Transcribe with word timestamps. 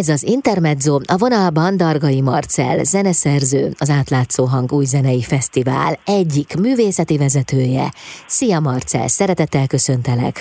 Ez 0.00 0.08
az 0.08 0.22
Intermezzo, 0.36 0.94
a 0.94 1.16
vonalban 1.18 1.76
Dargai 1.76 2.20
Marcel, 2.20 2.84
zeneszerző, 2.84 3.64
az 3.78 3.90
Átlátszó 3.90 4.44
Hang 4.44 4.72
új 4.72 4.84
zenei 4.84 5.22
fesztivál 5.22 5.92
egyik 6.04 6.50
művészeti 6.60 7.16
vezetője. 7.18 7.86
Szia 8.26 8.60
Marcel, 8.60 9.08
szeretettel 9.08 9.66
köszöntelek! 9.66 10.34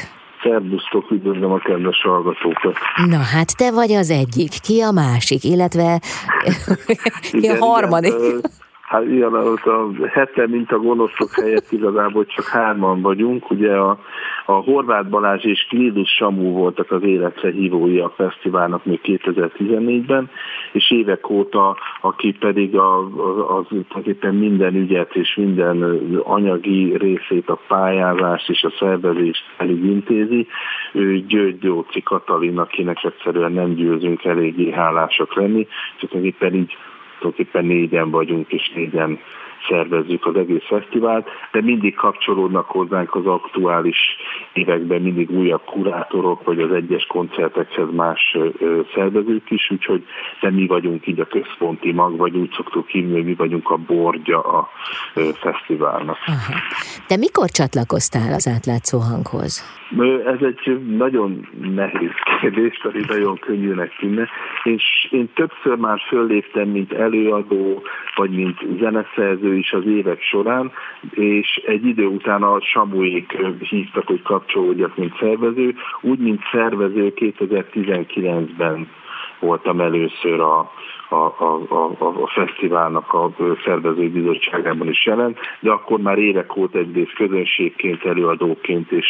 Szerbusztok, 0.44 1.12
üdvözlöm 1.12 1.52
a 1.52 1.58
kedves 1.58 2.02
hallgatókat. 2.02 2.76
Na 3.10 3.22
hát 3.34 3.58
te 3.58 3.72
vagy 3.72 3.92
az 3.92 4.10
egyik, 4.10 4.52
ki 4.62 4.82
a 4.82 4.92
másik, 4.92 5.44
illetve 5.44 6.00
ki 7.40 7.48
a 7.48 7.66
harmadik? 7.66 8.14
Igen, 8.14 8.42
hát 8.94 9.06
ilyen 9.08 9.34
a 9.34 10.08
hete, 10.08 10.48
mint 10.48 10.72
a 10.72 10.78
gonoszok 10.78 11.32
helyett 11.32 11.72
igazából 11.72 12.26
csak 12.26 12.46
hárman 12.46 13.02
vagyunk. 13.02 13.52
Ugye 13.52 13.76
a, 13.76 14.00
a 14.46 14.52
Horváth 14.52 15.10
Balázs 15.10 15.44
és 15.44 15.66
Klidus 15.70 16.10
Samú 16.10 16.52
voltak 16.52 16.92
az 16.92 17.04
életre 17.04 17.52
hívói 17.52 18.00
a 18.00 18.14
fesztiválnak 18.16 18.86
még 18.86 19.00
2014-ben, 19.04 20.30
és 20.72 20.92
évek 20.92 21.30
óta, 21.30 21.78
aki 22.02 22.32
pedig 22.40 22.76
a, 22.76 22.98
az, 23.00 23.66
az 23.98 24.18
minden 24.32 24.76
ügyet 24.76 25.16
és 25.16 25.36
minden 25.36 25.84
anyagi 26.24 26.98
részét, 26.98 27.50
a 27.50 27.60
pályázást 27.68 28.50
és 28.50 28.64
a 28.64 28.74
szervezést 28.80 29.44
elég 29.58 29.84
intézi, 29.84 30.48
ő 30.92 31.20
György 31.20 31.60
Gyóci 31.60 32.02
Katalin, 32.04 32.58
akinek 32.58 33.04
egyszerűen 33.04 33.52
nem 33.52 33.74
győzünk 33.74 34.24
eléggé 34.26 34.72
hálásak 34.72 35.36
lenni, 35.36 35.68
csak 36.00 36.12
éppen 36.12 36.54
így 36.54 36.78
tulajdonképpen 37.24 37.66
négyen 37.66 38.10
vagyunk, 38.10 38.52
és 38.52 38.72
négyen 38.76 39.20
szervezzük 39.70 40.26
az 40.26 40.36
egész 40.36 40.66
fesztivált, 40.66 41.28
de 41.52 41.62
mindig 41.62 41.96
kapcsolódnak 41.96 42.66
hozzánk 42.66 43.16
az 43.16 43.26
aktuális 43.26 43.98
években 44.54 45.02
mindig 45.02 45.32
újabb 45.32 45.64
kurátorok, 45.66 46.44
vagy 46.44 46.60
az 46.60 46.72
egyes 46.72 47.06
koncertekhez 47.06 47.88
más 47.92 48.38
szervezők 48.94 49.52
is, 49.52 49.72
úgyhogy 49.72 50.04
de 50.42 50.52
mi 50.52 50.68
vagyunk 50.68 51.08
így 51.08 51.20
a 51.20 51.26
központi 51.26 51.92
mag, 51.92 52.18
vagy 52.18 52.36
úgy 52.36 52.52
szoktuk 52.56 52.88
hívni, 52.88 53.14
hogy 53.14 53.26
mi 53.26 53.34
vagyunk 53.34 53.70
a 53.70 53.78
bordja 53.78 54.40
a 54.42 54.70
fesztiválnak. 55.34 56.18
Aha. 56.26 56.54
De 57.08 57.18
mikor 57.18 57.50
csatlakoztál 57.50 58.34
az 58.34 58.48
átlátszó 58.48 59.00
hanghoz? 59.00 59.82
Ez 60.26 60.42
egy 60.42 60.96
nagyon 60.98 61.48
nehéz 61.76 62.12
kérdés, 62.42 62.80
pedig 62.82 63.06
nagyon 63.06 63.38
könnyűnek 63.38 63.96
tűnne. 63.96 64.28
És 64.64 65.08
én 65.12 65.30
többször 65.34 65.76
már 65.76 66.00
fölléptem, 66.08 66.68
mint 66.68 66.94
előadó, 66.94 67.82
vagy 68.16 68.30
mint 68.30 68.60
zeneszerző 68.80 69.53
is 69.56 69.74
az 69.74 69.86
évek 69.86 70.22
során, 70.22 70.72
és 71.10 71.62
egy 71.66 71.86
idő 71.86 72.06
után 72.06 72.44
a 72.44 72.62
Samuék 72.62 73.38
hívtak, 73.60 74.08
hogy 74.08 74.22
kapcsolódjak, 74.22 74.98
mint 74.98 75.18
szervező. 75.20 75.76
Úgy, 76.02 76.20
mint 76.20 76.42
szervező 76.52 77.14
2019-ben 77.16 78.88
voltam 79.40 79.80
először 79.80 80.40
a, 80.40 80.72
a, 81.10 81.16
a, 81.16 81.62
a, 81.70 82.06
a 82.06 82.32
fesztiválnak 82.36 83.14
a 83.14 83.32
szervezői 83.66 84.10
bizottságában 84.10 84.90
is 84.90 85.06
jelen, 85.06 85.36
de 85.60 85.72
akkor 85.72 86.00
már 86.00 86.18
évek 86.18 86.58
óta 86.58 86.78
egyrészt 86.78 87.14
közönségként, 87.14 88.06
előadóként 88.06 88.92
és 88.92 89.08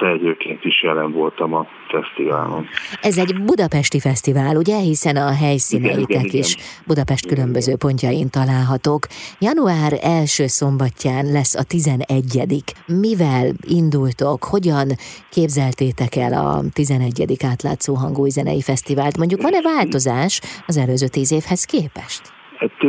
szerzőként 0.00 0.64
is 0.64 0.82
jelen 0.82 1.12
voltam 1.12 1.54
a 1.54 1.66
fesztiválon. 1.88 2.66
Ez 3.02 3.18
egy 3.18 3.42
budapesti 3.44 4.00
fesztivál, 4.00 4.56
ugye? 4.56 4.76
Hiszen 4.76 5.16
a 5.16 5.34
helyszíneitek 5.34 6.08
igen, 6.08 6.24
is 6.24 6.54
igen. 6.54 6.66
Budapest 6.86 7.26
különböző 7.26 7.72
igen. 7.72 7.78
pontjain 7.78 8.30
találhatók. 8.30 9.06
Január 9.38 9.92
első 10.02 10.46
szombatján 10.46 11.24
lesz 11.32 11.54
a 11.54 11.64
11 11.64 12.04
Mivel 12.86 13.46
indultok? 13.68 14.44
Hogyan 14.44 14.88
képzeltétek 15.30 16.16
el 16.16 16.32
a 16.32 16.60
11. 16.72 17.36
átlátszó 17.44 17.94
hangúj 17.94 18.28
zenei 18.28 18.62
fesztivált? 18.62 19.16
Mondjuk 19.16 19.42
van-e 19.42 19.60
változás 19.62 20.40
az 20.66 20.76
előző 20.76 21.06
tíz 21.06 21.25
évhez 21.32 21.64
képest? 21.64 22.34
Hát 22.58 22.82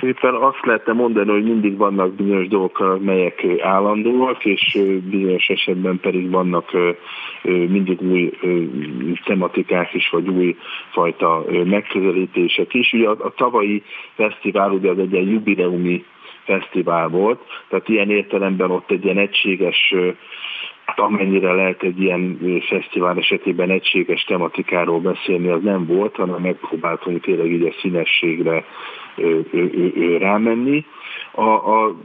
éppen 0.00 0.34
azt 0.34 0.64
lehetne 0.64 0.92
mondani, 0.92 1.30
hogy 1.30 1.44
mindig 1.44 1.76
vannak 1.76 2.14
bizonyos 2.14 2.48
dolgok, 2.48 3.02
melyek 3.04 3.44
állandóak, 3.60 4.44
és 4.44 4.78
bizonyos 5.10 5.48
esetben 5.48 6.00
pedig 6.00 6.30
vannak 6.30 6.70
mindig 7.42 8.00
új 8.00 8.30
tematikák 9.24 9.94
is, 9.94 10.10
vagy 10.10 10.28
új 10.28 10.56
fajta 10.90 11.44
megközelítések 11.64 12.74
is. 12.74 12.92
Ugye 12.92 13.08
a, 13.08 13.16
a 13.18 13.32
tavalyi 13.36 13.82
fesztivál 14.14 14.70
ugye 14.70 14.90
az 14.90 14.98
egy 14.98 15.12
ilyen 15.12 15.28
jubileumi 15.28 16.04
fesztivál 16.44 17.08
volt, 17.08 17.40
tehát 17.68 17.88
ilyen 17.88 18.10
értelemben 18.10 18.70
ott 18.70 18.90
egy 18.90 19.04
ilyen 19.04 19.18
egységes 19.18 19.94
amennyire 20.98 21.52
lehet 21.52 21.82
egy 21.82 22.00
ilyen 22.00 22.38
fesztivál 22.68 23.18
esetében 23.18 23.70
egységes 23.70 24.24
tematikáról 24.24 25.00
beszélni, 25.00 25.48
az 25.48 25.62
nem 25.62 25.86
volt, 25.86 26.16
hanem 26.16 26.40
megpróbáltunk 26.40 27.20
tényleg 27.20 27.52
így 27.52 27.66
a 27.66 27.74
színességre 27.80 28.64
rámenni. 30.18 30.84
A, 31.32 31.48
a, 31.50 31.96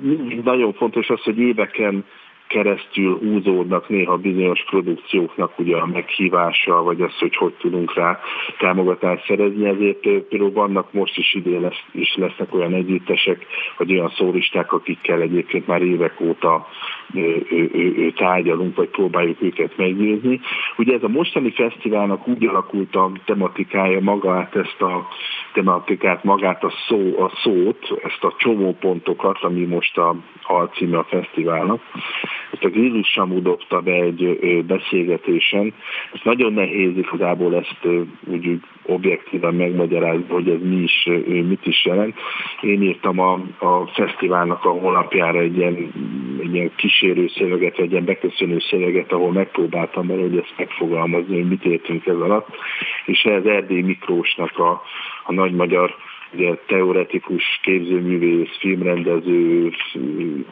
nagyon 0.43 0.73
fontos 0.73 1.09
az, 1.09 1.23
hogy 1.23 1.39
éveken 1.39 2.05
keresztül 2.47 3.17
húzódnak 3.17 3.89
néha 3.89 4.17
bizonyos 4.17 4.63
produkcióknak 4.69 5.59
ugye 5.59 5.77
a 5.77 5.85
meghívása, 5.85 6.83
vagy 6.83 7.01
az, 7.01 7.17
hogy 7.19 7.35
hogy 7.35 7.53
tudunk 7.53 7.93
rá 7.93 8.19
támogatást 8.57 9.25
szerezni, 9.25 9.67
ezért 9.67 9.99
például 9.99 10.51
vannak 10.51 10.93
most 10.93 11.17
is 11.17 11.33
idén 11.33 11.61
lesz, 11.61 11.83
is 11.91 12.15
lesznek 12.15 12.53
olyan 12.53 12.73
együttesek, 12.73 13.45
vagy 13.77 13.91
olyan 13.91 14.09
szólisták, 14.09 14.73
akikkel 14.73 15.21
egyébként 15.21 15.67
már 15.67 15.81
évek 15.81 16.21
óta 16.21 16.67
tárgyalunk, 18.15 18.75
vagy 18.75 18.89
próbáljuk 18.89 19.41
őket 19.41 19.77
meggyőzni. 19.77 20.39
Ugye 20.77 20.93
ez 20.93 21.03
a 21.03 21.07
mostani 21.07 21.51
fesztiválnak 21.51 22.27
úgy 22.27 22.45
alakult 22.45 22.95
a 22.95 23.11
tematikája 23.25 23.99
magát, 24.01 24.55
ezt 24.55 24.81
a 24.81 25.07
tematikát, 25.53 26.23
magát 26.23 26.63
a, 26.63 26.71
szó, 26.87 27.23
a 27.23 27.31
szót, 27.43 27.99
ezt 28.03 28.23
a 28.23 28.33
csomópontokat, 28.37 29.37
ami 29.41 29.65
most 29.65 29.97
a 29.97 30.15
alcíme 30.43 30.97
a 30.97 31.03
fesztiválnak, 31.03 31.81
ezt 32.51 32.63
a 32.63 32.69
Grilus 32.69 33.07
Samu 33.07 33.41
dobta 33.41 33.81
be 33.81 33.93
egy 33.93 34.63
beszélgetésen. 34.65 35.73
Ez 36.13 36.19
nagyon 36.23 36.53
nehéz 36.53 36.97
igazából 36.97 37.55
ezt 37.55 37.87
úgy, 38.25 38.59
objektíven 38.87 39.53
megmagyarázni, 39.53 40.25
hogy 40.29 40.49
ez 40.49 40.59
mi 40.61 40.75
is, 40.75 41.09
mit 41.47 41.65
is 41.65 41.85
jelent. 41.85 42.15
Én 42.61 42.81
írtam 42.81 43.19
a, 43.19 43.33
a 43.59 43.87
fesztiválnak 43.87 44.65
a 44.65 44.69
honlapjára 44.69 45.39
egy 45.39 45.57
ilyen, 45.57 45.93
egy 46.41 46.53
ilyen 46.53 46.71
kísérő 46.75 47.27
szöveget, 47.27 47.79
egy 47.79 47.91
ilyen 47.91 48.05
beköszönő 48.05 48.59
szöveget, 48.59 49.11
ahol 49.11 49.31
megpróbáltam 49.31 50.07
bele, 50.07 50.21
hogy 50.21 50.37
ezt 50.37 50.53
megfogalmazni, 50.57 51.35
hogy 51.35 51.47
mit 51.47 51.65
értünk 51.65 52.05
ez 52.05 52.19
alatt. 52.19 52.47
És 53.05 53.23
ez 53.23 53.45
Erdély 53.45 53.81
Miklósnak 53.81 54.59
a, 54.59 54.81
a 55.23 55.33
nagy 55.33 55.51
magyar 55.51 55.95
ugye 56.33 56.55
teoretikus 56.65 57.59
képzőművész, 57.61 58.57
filmrendező, 58.59 59.71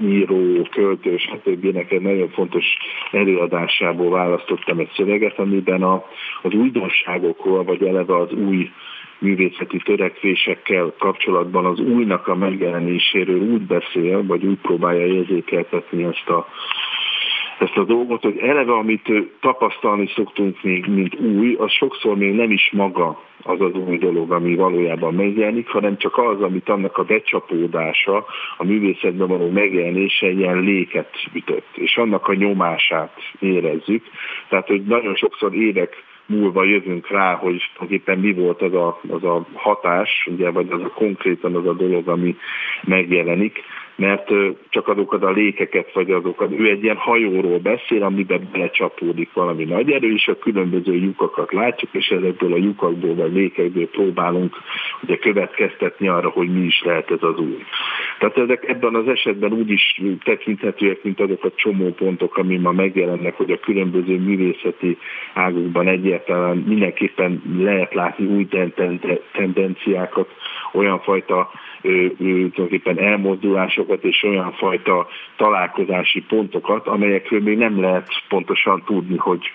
író, 0.02 0.68
költő, 0.72 1.18
stb. 1.18 1.76
egy 1.90 2.02
nagyon 2.02 2.30
fontos 2.30 2.66
előadásából 3.12 4.10
választottam 4.10 4.80
egy 4.80 4.92
szöveget, 4.96 5.40
amiben 5.40 5.84
a, 5.84 6.06
az 6.42 6.54
újdonságokról, 6.54 7.64
vagy 7.64 7.84
eleve 7.84 8.18
az 8.18 8.32
új 8.32 8.70
művészeti 9.20 9.78
törekvésekkel 9.78 10.94
kapcsolatban 10.98 11.66
az 11.66 11.80
újnak 11.80 12.28
a 12.28 12.36
megjelenéséről 12.36 13.40
úgy 13.40 13.62
beszél, 13.62 14.26
vagy 14.26 14.46
úgy 14.46 14.60
próbálja 14.62 15.06
érzékeltetni 15.06 16.04
ezt 16.04 16.30
a 16.30 16.48
ezt 17.60 17.78
a 17.78 17.84
dolgot, 17.84 18.22
hogy 18.22 18.38
eleve, 18.38 18.74
amit 18.74 19.12
tapasztalni 19.40 20.08
szoktunk 20.16 20.64
még, 20.64 20.86
mint 20.86 21.20
új, 21.20 21.56
az 21.60 21.72
sokszor 21.72 22.18
még 22.18 22.34
nem 22.34 22.52
is 22.52 22.72
maga 22.72 23.24
az 23.44 23.62
az 23.62 23.74
új 23.74 23.98
dolog, 23.98 24.32
ami 24.32 24.56
valójában 24.56 25.14
megjelenik, 25.14 25.68
hanem 25.68 25.98
csak 25.98 26.18
az, 26.18 26.42
amit 26.42 26.70
annak 26.70 26.98
a 26.98 27.04
becsapódása, 27.04 28.26
a 28.58 28.64
művészetben 28.64 29.28
való 29.28 29.50
megjelenése 29.50 30.30
ilyen 30.30 30.60
léket 30.60 31.10
ütött, 31.34 31.68
és 31.74 31.98
annak 31.98 32.28
a 32.28 32.34
nyomását 32.34 33.18
érezzük. 33.40 34.04
Tehát, 34.50 34.68
hogy 34.68 34.84
nagyon 34.84 35.16
sokszor 35.16 35.54
évek 35.54 36.04
múlva 36.26 36.64
jövünk 36.64 37.10
rá, 37.10 37.34
hogy 37.34 37.62
éppen 37.88 38.20
mi 38.20 38.34
volt 38.34 38.62
az 38.62 38.74
a, 38.74 39.00
az 39.10 39.24
a 39.24 39.46
hatás, 39.54 40.28
ugye, 40.32 40.50
vagy 40.50 40.68
az 40.70 40.82
a 40.82 40.90
konkrétan 40.90 41.56
az 41.56 41.68
a 41.68 41.74
dolog, 41.74 42.08
ami 42.08 42.36
megjelenik, 42.84 43.64
mert 43.96 44.30
csak 44.70 44.88
azokat 44.88 45.24
a 45.24 45.32
lékeket, 45.32 45.94
vagy 45.94 46.12
azokat, 46.12 46.52
ő 46.52 46.70
egy 46.70 46.84
ilyen 46.84 46.96
hajóról 46.96 47.60
beszél, 47.60 48.04
amiben 48.04 48.50
belecsapódik 48.52 49.34
valami 49.34 49.64
nagy 49.64 49.92
erő, 49.92 50.14
és 50.14 50.28
a 50.28 50.38
különböző 50.38 50.96
lyukakat 50.96 51.54
látjuk, 51.54 51.94
és 51.94 52.08
ezekből 52.08 52.54
a 52.54 52.58
lyukakból, 52.58 53.16
vagy 53.16 53.34
lékekből 53.34 53.90
próbálunk 53.90 54.56
ugye 55.04 55.18
következtetni 55.18 56.08
arra, 56.08 56.30
hogy 56.30 56.54
mi 56.54 56.66
is 56.66 56.82
lehet 56.84 57.12
ez 57.12 57.24
az 57.24 57.40
új. 57.40 57.64
Tehát 58.20 58.38
ezek 58.38 58.68
ebben 58.68 58.96
az 58.96 59.08
esetben 59.08 59.54
úgy 59.54 59.70
is 59.70 60.02
tekinthetőek, 60.24 61.04
mint 61.04 61.20
azok 61.20 61.44
a 61.44 61.52
csomópontok, 61.56 62.38
ami 62.38 62.58
ma 62.58 62.72
megjelennek, 62.72 63.36
hogy 63.36 63.52
a 63.52 63.60
különböző 63.60 64.20
művészeti 64.20 64.98
ágokban 65.34 65.88
egyáltalán 65.88 66.58
mindenképpen 66.58 67.42
lehet 67.58 67.94
látni 67.94 68.26
új 68.26 68.48
tendenciákat, 69.32 70.30
olyan 70.74 71.00
fajta 71.00 71.52
tulajdonképpen 71.82 73.00
elmozdulásokat 73.00 74.04
és 74.04 74.24
olyan 74.24 74.52
fajta 74.52 75.08
találkozási 75.36 76.22
pontokat, 76.22 76.88
amelyekről 76.88 77.42
még 77.42 77.58
nem 77.58 77.82
lehet 77.82 78.08
pontosan 78.28 78.84
tudni, 78.86 79.18
hogy 79.18 79.52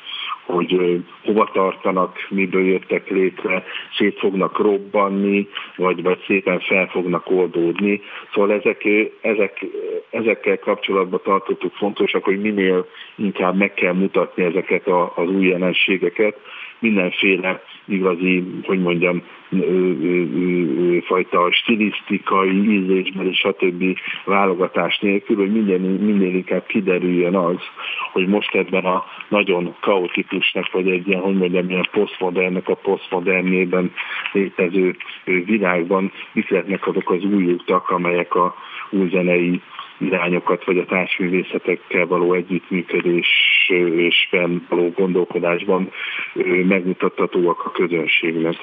hogy 0.50 1.02
hova 1.25 1.50
tartanak, 1.52 2.26
miből 2.28 2.64
jöttek 2.64 3.08
létre, 3.08 3.64
szét 3.96 4.19
fognak 4.19 4.58
robbanni, 4.58 5.49
vagy, 5.76 6.02
vagy 6.02 6.25
szépen 6.26 6.61
fel 6.61 6.87
fognak 6.87 7.31
oldódni. 7.31 8.00
Szóval 8.32 8.52
ezek, 8.52 8.88
ezek, 9.20 9.67
ezekkel 10.10 10.58
kapcsolatban 10.58 11.20
tartottuk 11.24 11.74
fontosak, 11.74 12.24
hogy 12.24 12.40
minél 12.40 12.86
inkább 13.16 13.56
meg 13.56 13.74
kell 13.74 13.92
mutatni 13.92 14.44
ezeket 14.44 14.86
a, 14.86 15.12
az 15.16 15.28
új 15.28 15.46
jelenségeket, 15.46 16.36
mindenféle 16.80 17.62
igazi, 17.84 18.44
hogy 18.62 18.80
mondjam, 18.80 19.22
fajta 21.04 21.52
stilisztikai, 21.52 22.50
ízlésbeli, 22.50 23.34
stb. 23.34 23.98
válogatás 24.24 24.98
nélkül, 24.98 25.36
hogy 25.36 25.52
minden, 25.52 25.80
minél 25.80 26.34
inkább 26.34 26.66
kiderüljön 26.66 27.34
az, 27.34 27.58
hogy 28.12 28.26
most 28.26 28.54
ebben 28.54 28.84
a 28.84 29.04
nagyon 29.28 29.74
kaotikusnak, 29.80 30.72
vagy 30.72 30.90
egy 30.90 31.08
ilyen, 31.08 31.20
hogy 31.20 31.36
mondjam, 31.36 31.68
ilyen 31.68 31.88
posztmodernnek 31.92 32.68
a 32.68 32.74
posztmodernében 32.74 33.92
létező 34.32 34.96
világban 35.24 36.12
mit 36.32 36.48
lehetnek 36.48 36.86
azok 36.86 37.10
az 37.10 37.24
új 37.24 37.44
utak, 37.44 37.90
amelyek 37.90 38.34
a 38.34 38.54
új 38.90 39.08
zenei 39.08 39.60
irányokat, 40.00 40.64
vagy 40.64 40.79
a 40.79 40.85
társművészetekkel 40.85 42.06
való 42.06 42.35
együttműködésben 42.35 44.67
való 44.69 44.93
gondolkodásban 44.97 45.91
megmutathatóak 46.69 47.64
a 47.64 47.70
közönségnek. 47.70 48.55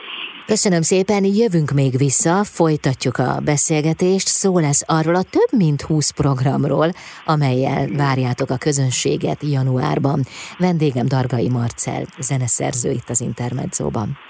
Köszönöm 0.46 0.82
szépen, 0.82 1.24
jövünk 1.24 1.72
még 1.72 1.98
vissza, 1.98 2.44
folytatjuk 2.44 3.18
a 3.18 3.40
beszélgetést, 3.46 4.28
szó 4.28 4.60
lesz 4.60 4.84
arról 4.88 5.16
a 5.16 5.24
több 5.24 5.60
mint 5.60 5.82
20 5.82 6.12
programról, 6.12 6.88
amelyel 7.26 7.88
várjátok 7.98 8.50
a 8.50 8.58
közönséget 8.58 9.44
januárban. 9.44 10.20
Vendégem 10.58 11.08
Dargai 11.08 11.50
Marcel, 11.50 12.04
zeneszerző 12.20 12.92
itt 12.92 13.10
az 13.10 13.22
Intermedzóban. 13.22 14.27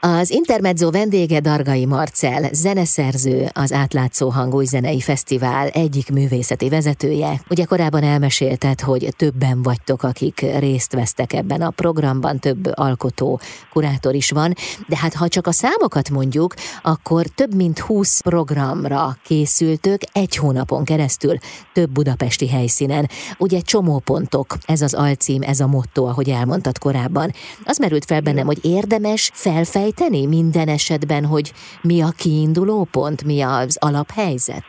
Az 0.00 0.30
Intermezzo 0.30 0.90
vendége 0.90 1.40
Dargai 1.40 1.86
Marcel, 1.86 2.48
zeneszerző, 2.52 3.50
az 3.52 3.72
Átlátszó 3.72 4.28
Hangúj 4.28 4.64
Zenei 4.64 5.00
Fesztivál 5.00 5.68
egyik 5.68 6.10
művészeti 6.10 6.68
vezetője. 6.68 7.40
Ugye 7.50 7.64
korábban 7.64 8.02
elmesélted, 8.02 8.80
hogy 8.80 9.14
többen 9.16 9.62
vagytok, 9.62 10.02
akik 10.02 10.40
részt 10.58 10.92
vesztek 10.92 11.32
ebben 11.32 11.60
a 11.60 11.70
programban, 11.70 12.38
több 12.38 12.70
alkotó, 12.74 13.40
kurátor 13.72 14.14
is 14.14 14.30
van, 14.30 14.54
de 14.88 14.96
hát 14.96 15.14
ha 15.14 15.28
csak 15.28 15.46
a 15.46 15.52
számokat 15.52 16.10
mondjuk, 16.10 16.54
akkor 16.82 17.26
több 17.26 17.54
mint 17.54 17.78
20 17.78 18.20
programra 18.20 19.16
készültök 19.24 20.00
egy 20.12 20.36
hónapon 20.36 20.84
keresztül, 20.84 21.38
több 21.72 21.90
budapesti 21.90 22.48
helyszínen. 22.48 23.08
Ugye 23.38 23.60
csomópontok, 23.60 24.56
ez 24.66 24.82
az 24.82 24.94
alcím, 24.94 25.42
ez 25.42 25.60
a 25.60 25.66
motto, 25.66 26.04
ahogy 26.04 26.28
elmondtad 26.28 26.78
korábban. 26.78 27.32
Az 27.64 27.78
merült 27.78 28.04
fel 28.04 28.20
bennem, 28.20 28.46
hogy 28.46 28.64
érdemes 28.64 29.30
felfej 29.34 29.87
sejteni 29.88 30.26
minden 30.26 30.68
esetben, 30.68 31.24
hogy 31.24 31.52
mi 31.82 32.00
a 32.02 32.10
kiinduló 32.22 32.88
pont, 32.90 33.24
mi 33.24 33.42
az 33.42 33.78
alaphelyzet? 33.80 34.66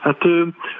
Hát 0.00 0.22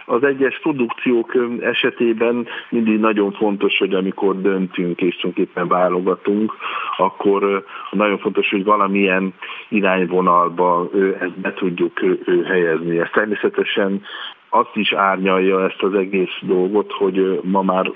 az 0.07 0.25
egyes 0.25 0.61
produkciók 0.61 1.37
esetében 1.61 2.47
mindig 2.71 2.99
nagyon 2.99 3.33
fontos, 3.33 3.79
hogy 3.79 3.95
amikor 3.95 4.41
döntünk 4.41 5.01
és 5.01 5.17
tulajdonképpen 5.17 5.69
válogatunk, 5.69 6.53
akkor 6.97 7.65
nagyon 7.91 8.19
fontos, 8.19 8.49
hogy 8.51 8.65
valamilyen 8.65 9.35
irányvonalba 9.69 10.91
ezt 11.21 11.39
be 11.41 11.53
tudjuk 11.53 12.01
helyezni. 12.45 12.99
Ez 12.99 13.09
természetesen 13.13 14.03
azt 14.49 14.75
is 14.75 14.93
árnyalja 14.93 15.65
ezt 15.65 15.83
az 15.83 15.95
egész 15.95 16.37
dolgot, 16.41 16.93
hogy 16.93 17.41
ma 17.43 17.63
már 17.63 17.93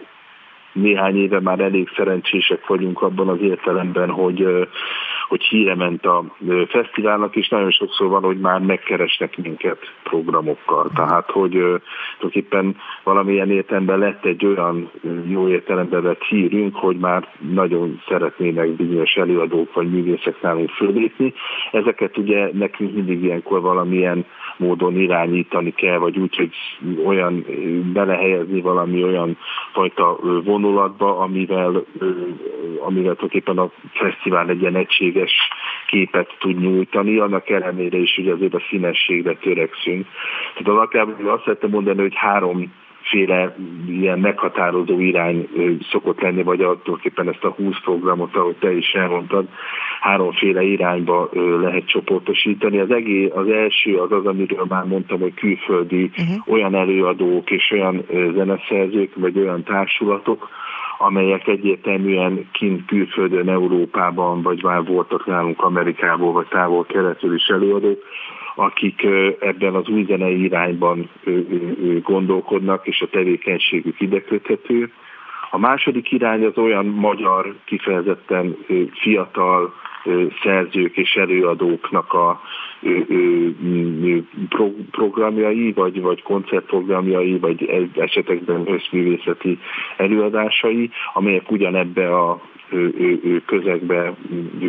néhány 0.72 1.16
éve 1.16 1.40
már 1.40 1.60
elég 1.60 1.88
szerencsések 1.96 2.66
vagyunk 2.66 3.02
abban 3.02 3.28
az 3.28 3.40
értelemben, 3.40 4.10
hogy 4.10 4.68
hogy 5.28 5.42
híre 5.42 5.74
ment 5.74 6.06
a 6.06 6.24
fesztiválnak, 6.68 7.36
és 7.36 7.48
nagyon 7.48 7.70
sokszor 7.70 8.08
van, 8.08 8.22
hogy 8.22 8.38
már 8.38 8.60
megkeresnek 8.60 9.36
minket 9.36 9.78
programokkal. 10.02 10.90
Tehát, 10.94 11.30
hogy 11.30 11.50
tulajdonképpen 11.50 12.76
valamilyen 13.02 13.50
értelemben 13.50 13.98
lett 13.98 14.24
egy 14.24 14.46
olyan 14.46 14.90
jó 15.28 15.48
értelemben 15.48 16.02
vett 16.02 16.22
hírünk, 16.22 16.76
hogy 16.76 16.96
már 16.96 17.28
nagyon 17.52 18.00
szeretnének 18.08 18.68
bizonyos 18.68 19.14
előadók 19.14 19.74
vagy 19.74 19.90
művészek 19.90 20.42
nálunk 20.42 20.70
fölépni. 20.70 21.32
Ezeket 21.72 22.16
ugye 22.16 22.50
nekünk 22.52 22.94
mindig 22.94 23.22
ilyenkor 23.22 23.60
valamilyen 23.60 24.24
módon 24.56 24.96
irányítani 25.00 25.70
kell, 25.74 25.98
vagy 25.98 26.18
úgy, 26.18 26.36
hogy 26.36 26.54
olyan 27.04 27.46
belehelyezni 27.92 28.60
valami 28.60 29.02
olyan 29.02 29.38
fajta 29.72 30.18
vonulatba, 30.44 31.18
amivel, 31.18 31.84
amivel 32.80 33.14
tulajdonképpen 33.14 33.58
a 33.58 33.70
fesztivál 33.92 34.48
egy 34.48 34.60
ilyen 34.60 34.76
egységes 35.16 35.32
képet 35.86 36.36
tud 36.38 36.60
nyújtani, 36.60 37.18
annak 37.18 37.48
ellenére 37.48 37.98
is, 37.98 38.14
hogy 38.14 38.28
azért 38.28 38.54
a 38.54 38.62
színességre 38.68 39.34
törekszünk. 39.34 40.06
Tehát 40.52 40.68
alapjában 40.68 41.26
azt 41.26 41.44
szeretném 41.44 41.70
mondani, 41.70 42.00
hogy 42.00 42.14
három 42.14 42.72
féle 43.02 43.56
ilyen 43.88 44.18
meghatározó 44.18 45.00
irány 45.00 45.48
szokott 45.90 46.20
lenni, 46.20 46.42
vagy 46.42 46.56
tulajdonképpen 46.56 47.28
ezt 47.28 47.44
a 47.44 47.50
20 47.50 47.74
programot, 47.84 48.36
ahogy 48.36 48.56
te 48.56 48.72
is 48.72 48.92
elmondtad, 48.92 49.48
háromféle 50.00 50.62
irányba 50.62 51.30
lehet 51.60 51.86
csoportosítani. 51.86 52.78
Az, 52.78 52.90
egész, 52.90 53.30
az 53.34 53.48
első 53.48 53.96
az 53.96 54.12
az, 54.12 54.26
amiről 54.26 54.64
már 54.68 54.84
mondtam, 54.84 55.20
hogy 55.20 55.34
külföldi 55.34 56.02
uh-huh. 56.02 56.48
olyan 56.48 56.74
előadók 56.74 57.50
és 57.50 57.70
olyan 57.70 58.04
zeneszerzők, 58.34 59.14
vagy 59.14 59.38
olyan 59.38 59.62
társulatok, 59.62 60.48
amelyek 60.98 61.46
egyértelműen 61.46 62.48
kint 62.52 62.84
külföldön, 62.84 63.48
Európában, 63.48 64.42
vagy 64.42 64.62
már 64.62 64.84
voltak 64.84 65.26
nálunk 65.26 65.62
Amerikából, 65.62 66.32
vagy 66.32 66.46
távol 66.46 66.84
keretül 66.84 67.34
is 67.34 67.46
előadók, 67.46 68.02
akik 68.54 69.06
ebben 69.40 69.74
az 69.74 69.88
új 69.88 70.04
zenei 70.04 70.42
irányban 70.42 71.10
gondolkodnak, 72.02 72.86
és 72.86 73.00
a 73.00 73.08
tevékenységük 73.08 74.00
ide 74.00 74.22
köthető. 74.22 74.92
A 75.50 75.58
második 75.58 76.12
irány 76.12 76.44
az 76.44 76.58
olyan 76.58 76.86
magyar, 76.86 77.54
kifejezetten 77.64 78.56
fiatal 78.92 79.74
szerzők 80.42 80.96
és 80.96 81.14
előadóknak 81.14 82.12
a 82.12 82.40
programjai, 84.90 85.72
vagy, 85.72 86.00
vagy 86.00 86.22
koncertprogramjai, 86.22 87.38
vagy 87.38 87.90
esetekben 87.94 88.72
összművészeti 88.72 89.58
előadásai, 89.96 90.90
amelyek 91.14 91.50
ugyanebbe 91.50 92.16
a 92.16 92.40
közegbe 93.46 94.14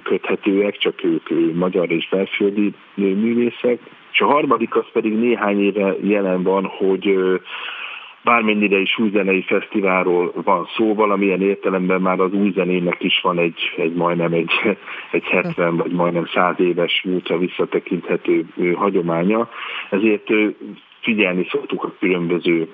köthetőek, 0.04 0.78
csak 0.78 1.04
ők 1.04 1.54
magyar 1.54 1.92
és 1.92 2.08
belföldi 2.10 2.74
művészek. 2.96 3.80
És 4.12 4.22
a 4.22 4.26
harmadik 4.26 4.76
az 4.76 4.86
pedig 4.94 5.14
néhány 5.14 5.64
éve 5.64 5.96
jelen 6.02 6.44
van, 6.44 6.66
hogy 6.66 7.18
bármennyire 8.28 8.78
is 8.78 8.98
új 8.98 9.10
zenei 9.10 9.42
fesztiválról 9.42 10.32
van 10.44 10.68
szó, 10.76 10.94
valamilyen 10.94 11.42
értelemben 11.42 12.02
már 12.02 12.20
az 12.20 12.34
új 12.34 12.52
zenének 12.56 13.04
is 13.04 13.20
van 13.22 13.40
egy, 13.40 13.74
egy 13.78 13.94
majdnem 13.94 14.34
egy, 14.34 14.52
egy 15.12 15.24
70 15.24 15.78
vagy 15.78 15.92
majdnem 15.92 16.26
100 16.26 16.60
éves 16.60 17.02
múltra 17.06 17.38
visszatekinthető 17.38 18.46
hagyománya, 18.76 19.50
ezért 19.90 20.30
figyelni 21.02 21.48
szoktuk 21.50 21.84
a 21.84 21.94
különböző 22.00 22.68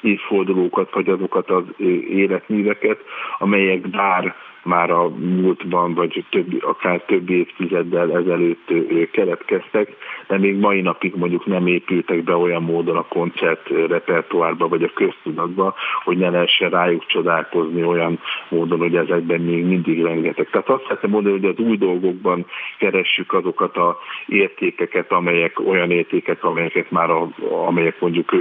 évfordulókat, 0.00 0.92
vagy 0.94 1.08
azokat 1.08 1.50
az 1.50 1.64
életműveket, 2.10 2.98
amelyek 3.38 3.88
bár 3.88 4.34
már 4.62 4.90
a 4.90 5.08
múltban, 5.08 5.94
vagy 5.94 6.24
több, 6.30 6.64
akár 6.64 7.00
több 7.00 7.30
évtizeddel 7.30 8.16
ezelőtt 8.16 8.72
keletkeztek, 9.10 9.96
de 10.28 10.38
még 10.38 10.58
mai 10.58 10.80
napig 10.80 11.14
mondjuk 11.14 11.46
nem 11.46 11.66
épültek 11.66 12.24
be 12.24 12.36
olyan 12.36 12.62
módon 12.62 12.96
a 12.96 13.08
koncert 13.08 13.68
repertoárba, 13.68 14.68
vagy 14.68 14.82
a 14.82 14.90
köztudatba, 14.94 15.74
hogy 16.04 16.16
ne 16.16 16.30
lehessen 16.30 16.70
rájuk 16.70 17.06
csodálkozni 17.06 17.84
olyan 17.84 18.20
módon, 18.48 18.78
hogy 18.78 18.96
ezekben 18.96 19.40
még 19.40 19.64
mindig 19.64 20.02
rengeteg. 20.02 20.50
Tehát 20.50 20.68
azt 20.68 20.82
szeretném 20.82 21.10
mondani, 21.10 21.38
hogy 21.40 21.48
az 21.48 21.64
új 21.64 21.76
dolgokban 21.76 22.46
keressük 22.78 23.32
azokat 23.32 23.76
a 23.76 23.98
értékeket, 24.26 25.12
amelyek 25.12 25.60
olyan 25.68 25.90
értékek, 25.90 26.44
amelyeket 26.44 26.90
már 26.90 27.10
a, 27.10 27.28
amelyek 27.66 28.00
mondjuk 28.00 28.34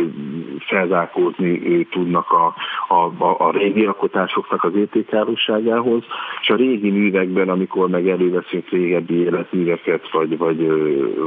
felzárkózni 0.59 1.85
tudnak 1.85 2.31
a, 2.31 2.55
a, 2.87 3.45
a 3.47 3.51
régi 3.51 3.85
alkotásoknak 3.85 4.63
az 4.63 4.75
értékárosságához, 4.75 6.03
és 6.41 6.49
a 6.49 6.55
régi 6.55 6.89
művekben, 6.89 7.49
amikor 7.49 7.89
meg 7.89 8.09
előveszünk 8.09 8.69
régebbi 8.69 9.13
életműveket, 9.13 10.11
vagy, 10.11 10.37
vagy, 10.37 10.67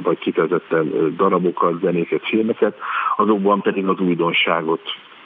vagy 0.03 0.19
kifejezetten 0.19 1.15
darabokat, 1.17 1.81
zenéket, 1.81 2.23
filmeket, 2.25 2.77
azokban 3.17 3.61
pedig 3.61 3.87
az 3.87 4.01
újdonságot 4.01 4.81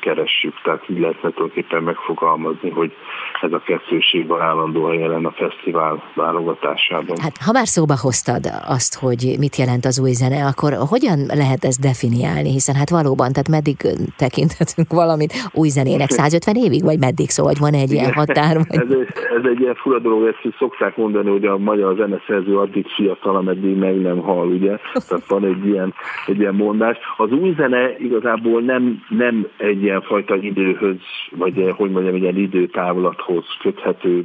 keressük. 0.07 0.55
Tehát 0.63 0.83
így 0.89 0.99
lehetne 0.99 1.31
tulajdonképpen 1.31 1.83
megfogalmazni, 1.83 2.71
hogy 2.71 2.93
ez 3.41 3.53
a 3.53 3.59
kettőség 3.59 4.27
van 4.27 4.41
állandó 4.41 4.93
jelen 4.93 5.25
a 5.25 5.31
fesztivál 5.31 6.03
válogatásában. 6.15 7.17
Hát 7.23 7.37
ha 7.47 7.53
már 7.53 7.67
szóba 7.67 7.97
hoztad 8.07 8.45
azt, 8.77 8.93
hogy 9.05 9.23
mit 9.39 9.57
jelent 9.57 9.85
az 9.85 10.01
új 10.01 10.13
zene, 10.23 10.41
akkor 10.51 10.71
hogyan 10.95 11.19
lehet 11.43 11.65
ezt 11.65 11.81
definiálni? 11.81 12.51
Hiszen 12.51 12.75
hát 12.75 12.91
valóban, 12.91 13.29
tehát 13.33 13.55
meddig 13.59 13.77
tekinthetünk 14.17 14.91
valamit 15.03 15.33
új 15.53 15.69
zenének? 15.69 16.11
150 16.21 16.55
évig, 16.67 16.83
vagy 16.91 16.99
meddig? 16.99 17.29
Szóval 17.31 17.53
vagy 17.53 17.61
van 17.67 17.81
egy 17.81 17.93
ilyen 17.93 18.13
határ? 18.13 18.55
Vagy... 18.57 18.79
ez, 18.79 18.91
ez 19.39 19.45
egy 19.53 19.61
ilyen 19.61 19.75
fura 19.75 19.99
dolog, 19.99 20.27
ezt 20.27 20.55
szokták 20.59 20.97
mondani, 20.97 21.31
hogy 21.31 21.45
a 21.45 21.59
magyar 21.59 21.95
zeneszerző 21.97 22.59
addig 22.59 22.87
fiatal, 22.97 23.37
ameddig 23.37 23.77
meg 23.77 24.01
nem 24.01 24.19
hal, 24.19 24.47
ugye? 24.47 24.75
Tehát 25.09 25.27
van 25.29 25.45
egy 25.45 25.67
ilyen, 25.67 25.95
egy 26.27 26.39
ilyen 26.39 26.55
mondás. 26.55 26.97
Az 27.17 27.31
új 27.33 27.55
zene 27.57 27.97
igazából 27.99 28.61
nem, 28.61 29.03
nem 29.09 29.47
egy 29.57 29.83
ilyen 29.83 29.96
fajta 30.01 30.37
időhöz, 30.37 31.01
vagy 31.31 31.73
hogy 31.77 31.91
mondjam, 31.91 32.15
egy 32.15 32.23
ilyen 32.23 32.37
időtávlathoz 32.37 33.45
köthető 33.61 34.25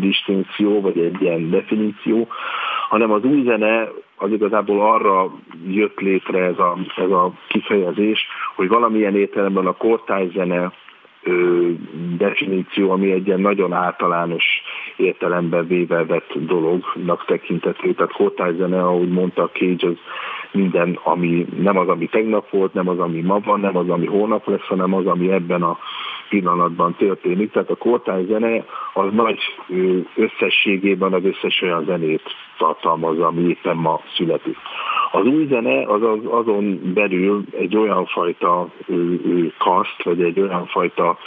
distinkció, 0.00 0.80
vagy 0.80 0.98
egy 0.98 1.22
ilyen 1.22 1.50
definíció, 1.50 2.28
hanem 2.88 3.12
az 3.12 3.24
új 3.24 3.42
zene 3.42 3.88
az 4.16 4.30
igazából 4.30 4.80
arra 4.80 5.32
jött 5.68 6.00
létre 6.00 6.44
ez 6.44 6.58
a, 6.58 6.78
ez 6.96 7.10
a 7.10 7.32
kifejezés, 7.48 8.26
hogy 8.56 8.68
valamilyen 8.68 9.16
értelemben 9.16 9.66
a 9.66 9.72
kortályzene 9.76 10.72
definíció, 12.16 12.90
ami 12.90 13.12
egy 13.12 13.26
ilyen 13.26 13.40
nagyon 13.40 13.72
általános 13.72 14.44
értelemben 14.96 15.66
véve 15.66 16.04
vett 16.04 16.32
dolognak 16.34 17.24
tekinthető. 17.24 17.92
Tehát 17.92 18.12
kortályzene, 18.12 18.82
ahogy 18.82 19.08
mondta 19.08 19.42
a 19.42 19.50
Cage, 19.50 19.86
az 19.86 19.96
minden, 20.52 20.98
ami 21.02 21.46
nem 21.58 21.78
az, 21.78 21.88
ami 21.88 22.06
tegnap 22.06 22.50
volt, 22.50 22.74
nem 22.74 22.88
az, 22.88 22.98
ami 22.98 23.20
ma 23.20 23.38
van, 23.38 23.60
nem 23.60 23.76
az, 23.76 23.88
ami 23.88 24.06
holnap 24.06 24.46
lesz, 24.46 24.66
hanem 24.66 24.94
az, 24.94 25.06
ami 25.06 25.32
ebben 25.32 25.62
a 25.62 25.78
pillanatban 26.28 26.94
történik. 26.94 27.50
Tehát 27.50 27.70
a 27.70 27.76
kortály 27.76 28.24
zene 28.24 28.64
az 28.94 29.12
nagy 29.12 29.38
összességében 30.14 31.12
az 31.12 31.24
összes 31.24 31.62
olyan 31.62 31.84
zenét 31.84 32.22
tartalmazza, 32.58 33.26
ami 33.26 33.48
éppen 33.48 33.76
ma 33.76 34.00
születik. 34.16 34.56
Az 35.12 35.26
új 35.26 35.46
zene 35.46 35.86
az 35.86 36.02
azon 36.24 36.92
belül 36.94 37.44
egy 37.58 37.76
olyan 37.76 38.06
fajta 38.06 38.68
kaszt, 39.58 40.02
vagy 40.02 40.22
egy 40.22 40.40
olyan 40.40 40.66
fajta 40.66 41.18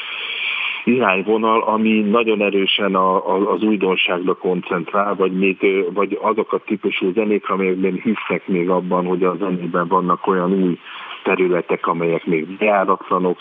irányvonal, 0.83 1.61
ami 1.61 1.99
nagyon 1.99 2.41
erősen 2.41 2.95
a, 2.95 3.33
a, 3.35 3.51
az 3.51 3.61
újdonságra 3.63 4.33
koncentrál, 4.33 5.15
vagy, 5.15 5.31
még, 5.31 5.85
vagy 5.93 6.17
azok 6.21 6.53
a 6.53 6.61
típusú 6.65 7.11
zenék, 7.13 7.49
amelyekben 7.49 7.93
hisznek 7.93 8.47
még 8.47 8.69
abban, 8.69 9.05
hogy 9.05 9.23
a 9.23 9.35
zenében 9.35 9.87
vannak 9.87 10.27
olyan 10.27 10.53
új 10.63 10.79
területek, 11.23 11.87
amelyek 11.87 12.25
még 12.25 12.57
bejáratlanok, 12.57 13.37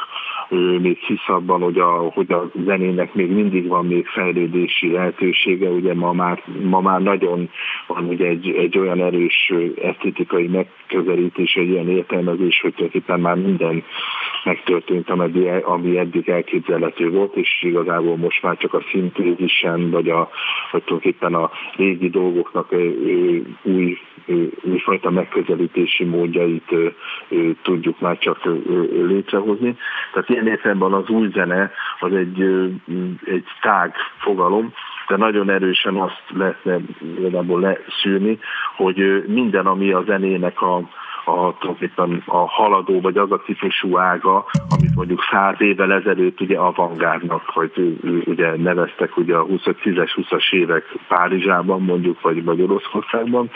még 0.80 0.98
hisz 0.98 1.28
abban, 1.28 1.60
hogy 1.60 1.78
a, 1.78 2.10
hogy 2.14 2.32
a 2.32 2.50
zenének 2.64 3.14
még 3.14 3.30
mindig 3.30 3.66
van 3.66 3.86
még 3.86 4.06
fejlődési 4.06 4.90
lehetősége, 4.90 5.68
ugye 5.68 5.94
ma 5.94 6.12
már, 6.12 6.42
ma 6.62 6.80
már 6.80 7.00
nagyon 7.00 7.50
van 7.86 8.04
ugye 8.04 8.26
egy, 8.26 8.50
egy 8.50 8.78
olyan 8.78 9.00
erős 9.00 9.52
esztétikai 9.82 10.46
megközelítés, 10.46 11.54
egy 11.54 11.68
ilyen 11.68 11.88
értelmezés, 11.88 12.60
hogy 12.60 12.74
tulajdonképpen 12.74 13.20
már 13.20 13.36
minden 13.36 13.84
megtörtént, 14.44 15.10
ami, 15.10 15.48
ami 15.62 15.98
eddig 15.98 16.28
elképzelhető 16.28 17.10
volt, 17.10 17.36
és 17.36 17.62
igazából 17.62 18.16
most 18.16 18.42
már 18.42 18.56
csak 18.56 18.74
a 18.74 18.82
szintézisen, 18.90 19.90
vagy, 19.90 20.08
a, 20.08 20.28
vagy 20.70 20.82
tulajdonképpen 20.82 21.34
a 21.34 21.50
régi 21.76 22.08
dolgoknak 22.08 22.74
új, 23.62 23.98
újfajta 24.62 25.10
megközelítési 25.10 26.04
módjait 26.04 26.74
tudjuk 27.62 28.00
már 28.00 28.18
csak 28.18 28.44
létrehozni. 29.06 29.76
Tehát 30.12 30.28
ilyen 30.28 30.46
értelemben 30.46 30.92
az 30.92 31.08
új 31.08 31.28
zene 31.32 31.70
az 32.00 32.12
egy, 32.12 32.40
egy 33.24 33.44
tág 33.60 33.94
fogalom, 34.18 34.72
de 35.08 35.16
nagyon 35.16 35.50
erősen 35.50 35.96
azt 35.96 36.22
lehetne 36.34 36.78
igazából 37.18 37.60
leszűrni, 37.60 38.38
hogy 38.76 39.24
minden, 39.26 39.66
ami 39.66 39.92
a 39.92 40.02
zenének 40.06 40.62
a, 40.62 40.88
a, 41.30 41.56
a 42.26 42.48
haladó, 42.48 43.00
vagy 43.00 43.16
az 43.16 43.32
a 43.32 43.42
típusú 43.44 43.98
ága, 43.98 44.44
amit 44.68 44.94
mondjuk 44.94 45.22
száz 45.30 45.60
évvel 45.60 45.92
ezelőtt 45.92 46.40
ugye 46.40 46.58
avantgárdnak, 46.58 47.52
vagy 47.54 47.98
ugye 48.24 48.56
neveztek 48.56 49.16
ugye 49.16 49.36
a 49.36 49.46
20-10-es, 49.46 50.10
20-as 50.16 50.52
évek 50.52 50.84
Párizsában 51.08 51.82
mondjuk, 51.82 52.20
vagy, 52.20 52.42
Oroszországban. 52.60 53.50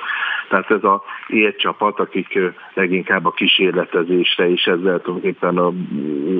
Tehát 0.48 0.70
ez 0.70 0.84
a 0.84 1.02
élcsapat, 1.28 2.00
akik 2.00 2.38
leginkább 2.74 3.24
a 3.24 3.30
kísérletezésre 3.30 4.50
és 4.50 4.64
ezzel 4.64 5.00
tulajdonképpen 5.00 5.58
a, 5.58 5.66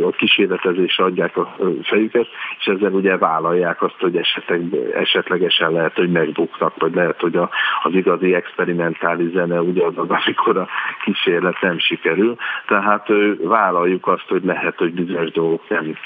a 0.07 0.11
kísérletezésre 0.11 1.05
adják 1.05 1.37
a 1.37 1.57
fejüket, 1.83 2.27
és 2.59 2.67
ezzel 2.67 2.93
ugye 2.93 3.17
vállalják 3.17 3.83
azt, 3.83 3.99
hogy 3.99 4.17
esetleg, 4.17 4.75
esetlegesen 4.95 5.73
lehet, 5.73 5.95
hogy 5.95 6.11
megbuknak, 6.11 6.75
vagy 6.79 6.95
lehet, 6.95 7.21
hogy 7.21 7.37
a, 7.37 7.51
az 7.83 7.95
igazi 7.95 8.35
experimentális 8.35 9.31
zene 9.31 9.61
ugye 9.61 9.85
az 9.85 9.93
az, 9.97 10.09
amikor 10.09 10.57
a 10.57 10.69
kísérlet 11.25 11.61
nem 11.61 11.79
sikerül. 11.79 12.37
Tehát 12.67 13.09
vállaljuk 13.43 14.07
azt, 14.07 14.29
hogy 14.29 14.45
lehet, 14.45 14.79
hogy 14.79 14.93
bizonyos 14.93 15.31
dolgok 15.31 15.69
nem 15.69 15.97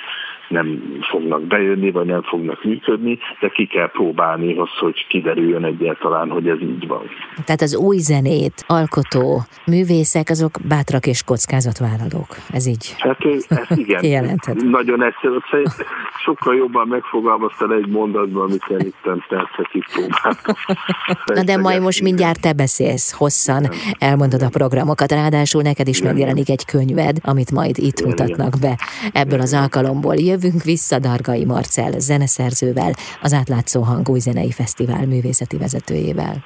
nem 0.49 0.99
fognak 1.11 1.43
bejönni, 1.43 1.91
vagy 1.91 2.07
nem 2.07 2.23
fognak 2.23 2.65
működni, 2.65 3.19
de 3.41 3.49
ki 3.49 3.67
kell 3.67 3.91
próbálni 3.91 4.57
az, 4.57 4.69
hogy 4.81 5.07
kiderüljön 5.09 5.65
egyáltalán, 5.65 6.31
hogy 6.31 6.49
ez 6.49 6.61
így 6.61 6.87
van. 6.87 7.03
Tehát 7.45 7.61
az 7.61 7.77
új 7.77 7.97
zenét 7.99 8.65
alkotó 8.67 9.43
művészek, 9.67 10.31
azok 10.31 10.51
bátrak 10.69 11.07
és 11.07 11.23
kockázatvállalók. 11.23 12.37
Ez 12.53 12.67
így 12.67 12.95
Hát 12.99 13.25
ez 13.25 13.47
igen. 13.79 14.41
Nagyon 14.71 15.03
egyszerű. 15.03 15.63
Sokkal 16.25 16.57
jobban 16.57 16.89
megfogalmaztál 16.89 17.73
egy 17.73 17.87
mondatban, 17.89 18.43
amit 18.43 18.65
szerintem 18.69 19.25
percekig 19.29 19.85
próbáltam. 19.93 20.55
Na 21.35 21.43
de 21.43 21.57
majd 21.57 21.83
most 21.83 22.03
mindjárt 22.03 22.41
te 22.41 22.53
beszélsz 22.53 23.13
hosszan, 23.13 23.69
elmondod 23.99 24.43
a 24.43 24.49
programokat, 24.49 25.13
ráadásul 25.13 25.63
neked 25.63 25.89
is 25.89 26.03
megjelenik 26.03 26.49
egy 26.49 26.65
könyved, 26.65 27.17
amit 27.23 27.51
majd 27.51 27.79
itt 27.79 28.05
mutatnak 28.05 28.55
be 28.61 28.79
ebből 29.13 29.41
az 29.41 29.55
alkalomból. 29.55 30.15
Jövő 30.15 30.38
jövünk 30.43 30.63
vissza 30.63 30.99
Dargai 30.99 31.45
Marcel 31.45 31.99
zeneszerzővel, 31.99 32.93
az 33.23 33.33
Átlátszó 33.33 33.83
Hang 33.83 34.09
új 34.09 34.19
zenei 34.19 34.51
fesztivál 34.51 35.07
művészeti 35.07 35.57
vezetőjével. 35.57 36.45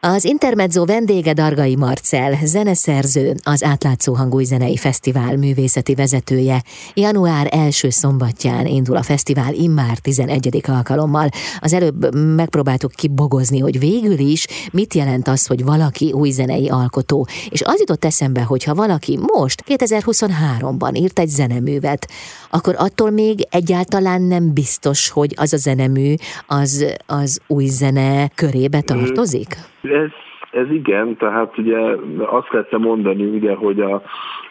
Az 0.00 0.24
Intermezzo 0.24 0.84
vendége 0.84 1.32
Dargai 1.32 1.76
Marcel, 1.76 2.38
zeneszerző, 2.44 3.34
az 3.42 3.64
Átlátszó 3.64 4.14
Hangúj 4.14 4.44
Zenei 4.44 4.76
Fesztivál 4.76 5.36
művészeti 5.36 5.94
vezetője. 5.94 6.62
Január 6.94 7.48
első 7.50 7.90
szombatján 7.90 8.66
indul 8.66 8.96
a 8.96 9.02
fesztivál 9.02 9.54
immár 9.54 9.98
11. 9.98 10.60
alkalommal. 10.66 11.28
Az 11.60 11.72
előbb 11.72 12.14
megpróbáltuk 12.14 12.90
kibogozni, 12.90 13.58
hogy 13.58 13.78
végül 13.78 14.18
is 14.18 14.46
mit 14.72 14.94
jelent 14.94 15.28
az, 15.28 15.46
hogy 15.46 15.64
valaki 15.64 16.12
új 16.12 16.30
zenei 16.30 16.68
alkotó. 16.68 17.26
És 17.48 17.62
az 17.62 17.78
jutott 17.78 18.04
eszembe, 18.04 18.42
hogy 18.42 18.64
ha 18.64 18.74
valaki 18.74 19.18
most, 19.32 19.62
2023-ban 19.66 20.96
írt 20.96 21.18
egy 21.18 21.28
zeneművet, 21.28 22.08
akkor 22.50 22.74
attól 22.78 23.10
még 23.10 23.46
egyáltalán 23.50 24.22
nem 24.22 24.52
biztos, 24.52 25.08
hogy 25.08 25.34
az 25.36 25.52
a 25.52 25.56
zenemű 25.56 26.14
az, 26.46 26.84
az 27.06 27.40
új 27.46 27.66
zene 27.66 28.28
körébe 28.34 28.80
tartozik? 28.80 29.56
Ez, 29.82 30.10
ez 30.50 30.70
igen, 30.70 31.16
tehát 31.16 31.58
ugye 31.58 31.78
azt 32.18 32.52
lehetne 32.52 32.78
mondani, 32.78 33.24
ugye, 33.24 33.54
hogy 33.54 33.80
a, 33.80 34.02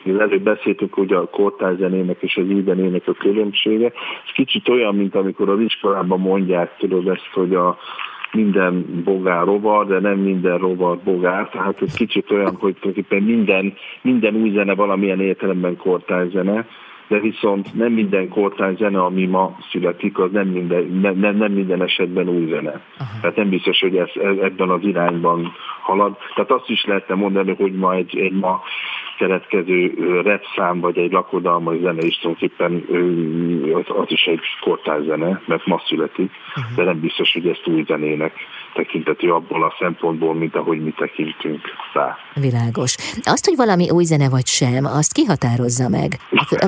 előbb 0.06 0.42
beszéltünk 0.42 0.94
hogy 0.94 1.14
a 1.14 1.30
kortályzenének 1.30 2.22
és 2.22 2.38
az 2.38 2.64
zenének 2.66 3.08
a 3.08 3.14
különbsége. 3.14 3.86
Ez 4.26 4.32
kicsit 4.34 4.70
olyan, 4.70 4.96
mint 4.96 5.16
amikor 5.16 5.50
az 5.50 5.60
iskolában 5.60 6.20
mondják, 6.20 6.78
tudod 6.78 7.08
ezt, 7.08 7.30
hogy 7.34 7.56
a 7.56 7.78
minden 8.32 9.02
bogár 9.04 9.46
rovar, 9.46 9.88
de 9.88 10.00
nem 10.00 10.20
minden 10.20 10.58
rovar 10.58 10.98
bogár, 11.04 11.50
tehát 11.50 11.82
ez 11.82 11.94
kicsit 11.94 12.32
olyan, 12.32 12.56
hogy 12.56 12.76
tulajdonképpen 12.80 13.24
minden, 13.24 13.74
minden 14.02 14.36
új 14.36 14.50
zene 14.50 14.76
valamilyen 14.76 15.20
értelemben 15.20 15.78
kortályzene, 15.78 16.68
de 17.08 17.20
viszont 17.20 17.74
nem 17.74 17.92
minden 17.92 18.30
kortány 18.30 18.76
zene, 18.76 19.00
ami 19.04 19.26
ma 19.26 19.58
születik, 19.72 20.20
az 20.20 20.32
nem 20.32 20.48
minden, 20.48 21.16
nem, 21.16 21.38
nem 21.38 21.52
minden 21.52 21.82
esetben 21.82 22.30
új 22.30 22.46
zene. 22.50 22.82
Aha. 22.98 23.20
Tehát 23.22 23.36
nem 23.36 23.50
biztos, 23.50 23.80
hogy 23.80 23.96
ez, 23.98 24.10
ebben 24.42 24.70
az 24.70 24.84
irányban 24.84 25.54
halad. 25.82 26.18
Tehát 26.36 26.52
azt 26.52 26.70
is 26.70 26.86
lehetne 26.86 27.16
mondani, 27.16 27.56
hogy 27.56 27.74
ma 27.74 27.94
egy, 27.94 28.18
egy 28.18 28.34
ma 28.34 28.62
keletkező 29.18 29.94
repszám, 30.24 30.80
vagy 30.80 30.98
egy 30.98 31.12
lakodalmas 31.12 31.78
zene 31.78 32.06
is 32.06 32.18
tulajdonképpen 32.18 32.86
az, 33.74 33.96
az 33.98 34.12
is 34.12 34.26
egy 34.26 34.40
kortárs 34.62 35.04
zene, 35.04 35.42
mert 35.46 35.66
ma 35.66 35.82
születik, 35.86 36.32
uh-huh. 36.56 36.76
de 36.76 36.84
nem 36.84 37.00
biztos, 37.00 37.34
hogy 37.34 37.48
ezt 37.48 37.68
új 37.68 37.84
zenének 37.88 38.34
tekintető 38.78 39.34
abból 39.34 39.64
a 39.64 39.76
szempontból, 39.80 40.34
mint 40.34 40.56
ahogy 40.56 40.84
mi 40.84 40.94
tekintünk 40.98 41.62
rá. 41.94 42.18
Világos. 42.34 42.96
Azt, 43.24 43.46
hogy 43.46 43.56
valami 43.56 43.90
új 43.90 44.04
zene 44.04 44.30
vagy 44.30 44.46
sem, 44.46 44.86
azt 44.86 45.14
kihatározza 45.14 45.88
meg. 45.90 46.10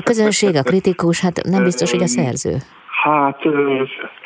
közönség, 0.10 0.56
a 0.56 0.62
kritikus, 0.62 1.20
hát 1.20 1.36
nem 1.42 1.62
biztos, 1.64 1.90
hogy 1.90 2.02
a 2.02 2.06
szerző. 2.06 2.54
Hát 3.02 3.40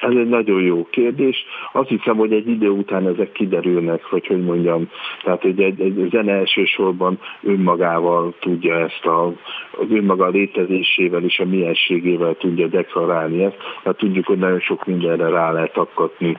Ez 0.04 0.16
egy 0.16 0.28
nagyon 0.28 0.62
jó 0.62 0.86
kérdés. 0.90 1.44
Azt 1.72 1.88
hiszem, 1.88 2.16
hogy 2.16 2.32
egy 2.32 2.48
idő 2.48 2.68
után 2.68 3.06
ezek 3.06 3.32
kiderülnek, 3.32 4.08
vagy 4.08 4.26
hogy 4.26 4.42
mondjam, 4.44 4.88
tehát 5.22 5.42
hogy 5.42 5.60
egy, 5.60 5.80
egy 5.80 6.08
zene 6.10 6.32
elsősorban 6.32 7.18
önmagával 7.42 8.34
tudja 8.40 8.78
ezt 8.78 9.04
a, 9.04 9.26
az 9.70 9.86
önmaga 9.90 10.28
létezésével 10.28 11.22
és 11.22 11.38
a 11.38 11.44
mienségével 11.44 12.34
tudja 12.34 12.66
deklarálni 12.66 13.44
ezt. 13.44 13.56
Tehát 13.82 13.98
tudjuk, 13.98 14.26
hogy 14.26 14.38
nagyon 14.38 14.60
sok 14.60 14.86
mindenre 14.86 15.28
rá 15.28 15.52
lehet 15.52 15.76
akadni 15.76 16.38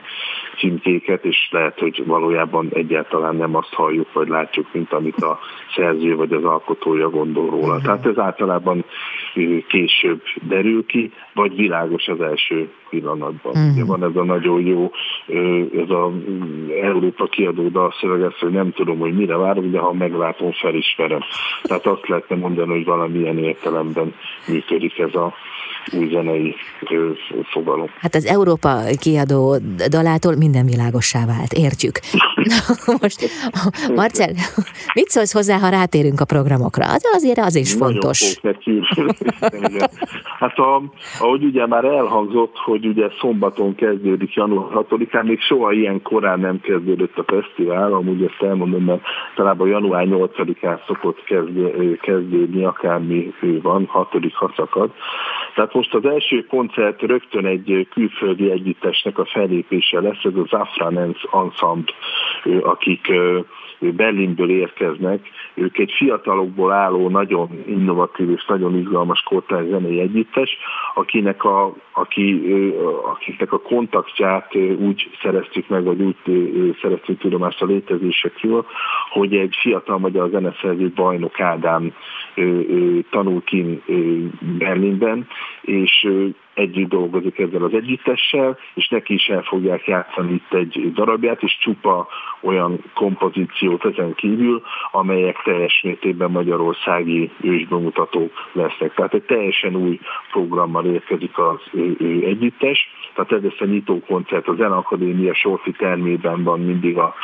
címkéket, 0.58 1.24
és 1.24 1.48
lehet, 1.50 1.78
hogy 1.78 2.02
valójában 2.06 2.68
egyáltalán 2.72 3.36
nem 3.36 3.56
azt 3.56 3.74
halljuk, 3.74 4.12
vagy 4.12 4.28
látjuk, 4.28 4.66
mint 4.72 4.92
amit 4.92 5.22
a 5.22 5.38
szerző 5.74 6.16
vagy 6.16 6.32
az 6.32 6.44
alkotója 6.44 7.10
gondol 7.10 7.50
róla. 7.50 7.66
Uh-huh. 7.66 7.82
Tehát 7.82 8.06
ez 8.06 8.18
általában 8.18 8.84
később 9.68 10.22
derül 10.42 10.86
ki, 10.86 11.12
vagy 11.36 11.56
világos 11.56 12.08
az 12.08 12.20
első 12.20 12.68
pillanatban. 12.90 13.52
Uh-huh. 13.52 13.72
Ugye 13.72 13.84
van 13.84 14.04
ez 14.04 14.16
a 14.16 14.24
nagyon 14.24 14.60
jó, 14.60 14.90
ez 15.82 15.90
a 15.90 16.12
Európa 16.82 17.26
kiadó 17.26 17.68
dalszöveg, 17.68 18.32
hogy 18.40 18.50
nem 18.50 18.72
tudom, 18.72 18.98
hogy 18.98 19.14
mire 19.14 19.36
várok, 19.36 19.64
de 19.64 19.78
ha 19.78 19.92
meglátom, 19.92 20.52
felismerem. 20.52 21.20
Tehát 21.62 21.86
azt 21.86 22.08
lehetne 22.08 22.36
mondani, 22.36 22.72
hogy 22.72 22.84
valamilyen 22.84 23.38
értelemben 23.38 24.14
működik 24.48 24.98
ez 24.98 25.14
a 25.14 25.34
új 25.92 26.08
zenei 26.08 26.54
fogalom. 27.52 27.88
Hát 28.00 28.14
az 28.14 28.26
Európa 28.26 28.78
kiadó 29.00 29.56
dalától 29.90 30.36
minden 30.36 30.66
világossá 30.66 31.26
vált, 31.26 31.52
értjük. 31.52 31.98
Most, 33.00 33.28
Marcel, 33.94 34.30
mit 34.94 35.08
szólsz 35.08 35.32
hozzá, 35.32 35.58
ha 35.58 35.68
rátérünk 35.68 36.20
a 36.20 36.24
programokra? 36.24 36.84
Az 36.84 37.04
azért 37.14 37.38
az 37.38 37.56
is 37.56 37.74
Nagyon 37.74 37.92
fontos. 37.92 38.40
hát 40.38 40.58
a, 40.58 40.82
ahogy 41.18 41.44
ugye 41.44 41.66
már 41.66 41.84
elhangzott, 41.84 42.56
hogy 42.56 42.86
ugye 42.86 43.06
szombaton 43.20 43.74
kezdődik 43.74 44.34
január 44.34 44.68
6-án, 44.72 45.24
még 45.24 45.40
soha 45.40 45.72
ilyen 45.72 46.02
korán 46.02 46.40
nem 46.40 46.60
kezdődött 46.60 47.18
a 47.18 47.24
fesztivál, 47.26 47.92
amúgy 47.92 48.22
ezt 48.22 48.42
elmondom, 48.42 48.84
mert 48.84 49.02
talán 49.34 49.56
január 49.64 50.06
8-án 50.08 50.86
szokott 50.86 51.24
kezdődni, 52.00 52.64
akármi 52.64 53.34
van, 53.62 53.86
6 53.86 54.08
szakad. 54.56 54.90
Tehát 55.54 55.72
most 55.76 55.94
az 55.94 56.04
első 56.04 56.44
koncert 56.44 57.02
rögtön 57.02 57.46
egy 57.46 57.88
külföldi 57.90 58.50
együttesnek 58.50 59.18
a 59.18 59.24
fellépése 59.24 60.00
lesz, 60.00 60.24
ez 60.24 60.34
az 60.34 60.52
Afran 60.52 60.98
Ensemble, 60.98 61.94
akik 62.62 63.12
Berlinből 63.78 64.50
érkeznek. 64.50 65.28
Ők 65.54 65.78
egy 65.78 65.92
fiatalokból 65.96 66.72
álló, 66.72 67.08
nagyon 67.08 67.48
innovatív 67.66 68.30
és 68.30 68.44
nagyon 68.46 68.78
izgalmas 68.78 69.20
kortárs 69.20 69.66
zenei 69.66 70.00
együttes, 70.00 70.58
akinek 70.94 71.44
a, 71.44 71.74
aki, 71.92 72.42
akiknek 73.12 73.52
a 73.52 73.60
kontaktját 73.60 74.54
úgy 74.78 75.10
szereztük 75.22 75.68
meg, 75.68 75.84
vagy 75.84 76.00
úgy 76.00 76.16
szereztük 76.82 77.18
tudomást 77.18 77.62
a 77.62 77.66
létezésekről, 77.66 78.66
hogy 79.10 79.34
egy 79.34 79.56
fiatal 79.60 79.98
magyar 79.98 80.28
zeneszerző 80.28 80.92
bajnok 80.94 81.40
Ádám 81.40 81.92
tanul 83.10 83.42
ki 83.44 83.82
Berlinben, 84.58 85.26
és 85.60 86.08
együtt 86.56 86.88
dolgozik 86.88 87.38
ezzel 87.38 87.62
az 87.62 87.74
együttessel, 87.74 88.58
és 88.74 88.88
neki 88.88 89.14
is 89.14 89.26
el 89.26 89.42
fogják 89.42 89.86
játszani 89.86 90.32
itt 90.32 90.52
egy 90.54 90.92
darabját, 90.92 91.42
és 91.42 91.58
csupa 91.58 92.06
olyan 92.40 92.82
kompozíciót 92.94 93.84
ezen 93.84 94.14
kívül, 94.14 94.62
amelyek 94.90 95.42
teljes 95.44 95.80
mértékben 95.82 96.30
magyarországi 96.30 97.30
ősbemutatók 97.40 98.32
lesznek. 98.52 98.94
Tehát 98.94 99.14
egy 99.14 99.22
teljesen 99.22 99.76
új 99.76 100.00
programmal 100.30 100.84
érkezik 100.84 101.38
az 101.38 101.60
ő, 101.72 101.96
ő 101.98 102.24
együttes, 102.24 102.88
tehát 103.14 103.32
ez 103.32 103.42
lesz 103.42 103.60
a 103.60 103.64
nyitókoncert, 103.64 104.48
az 104.48 104.60
Akadémia 104.60 105.34
Sorfi 105.34 105.70
termében 105.70 106.44
van 106.44 106.60
mindig 106.60 106.98
a 106.98 107.14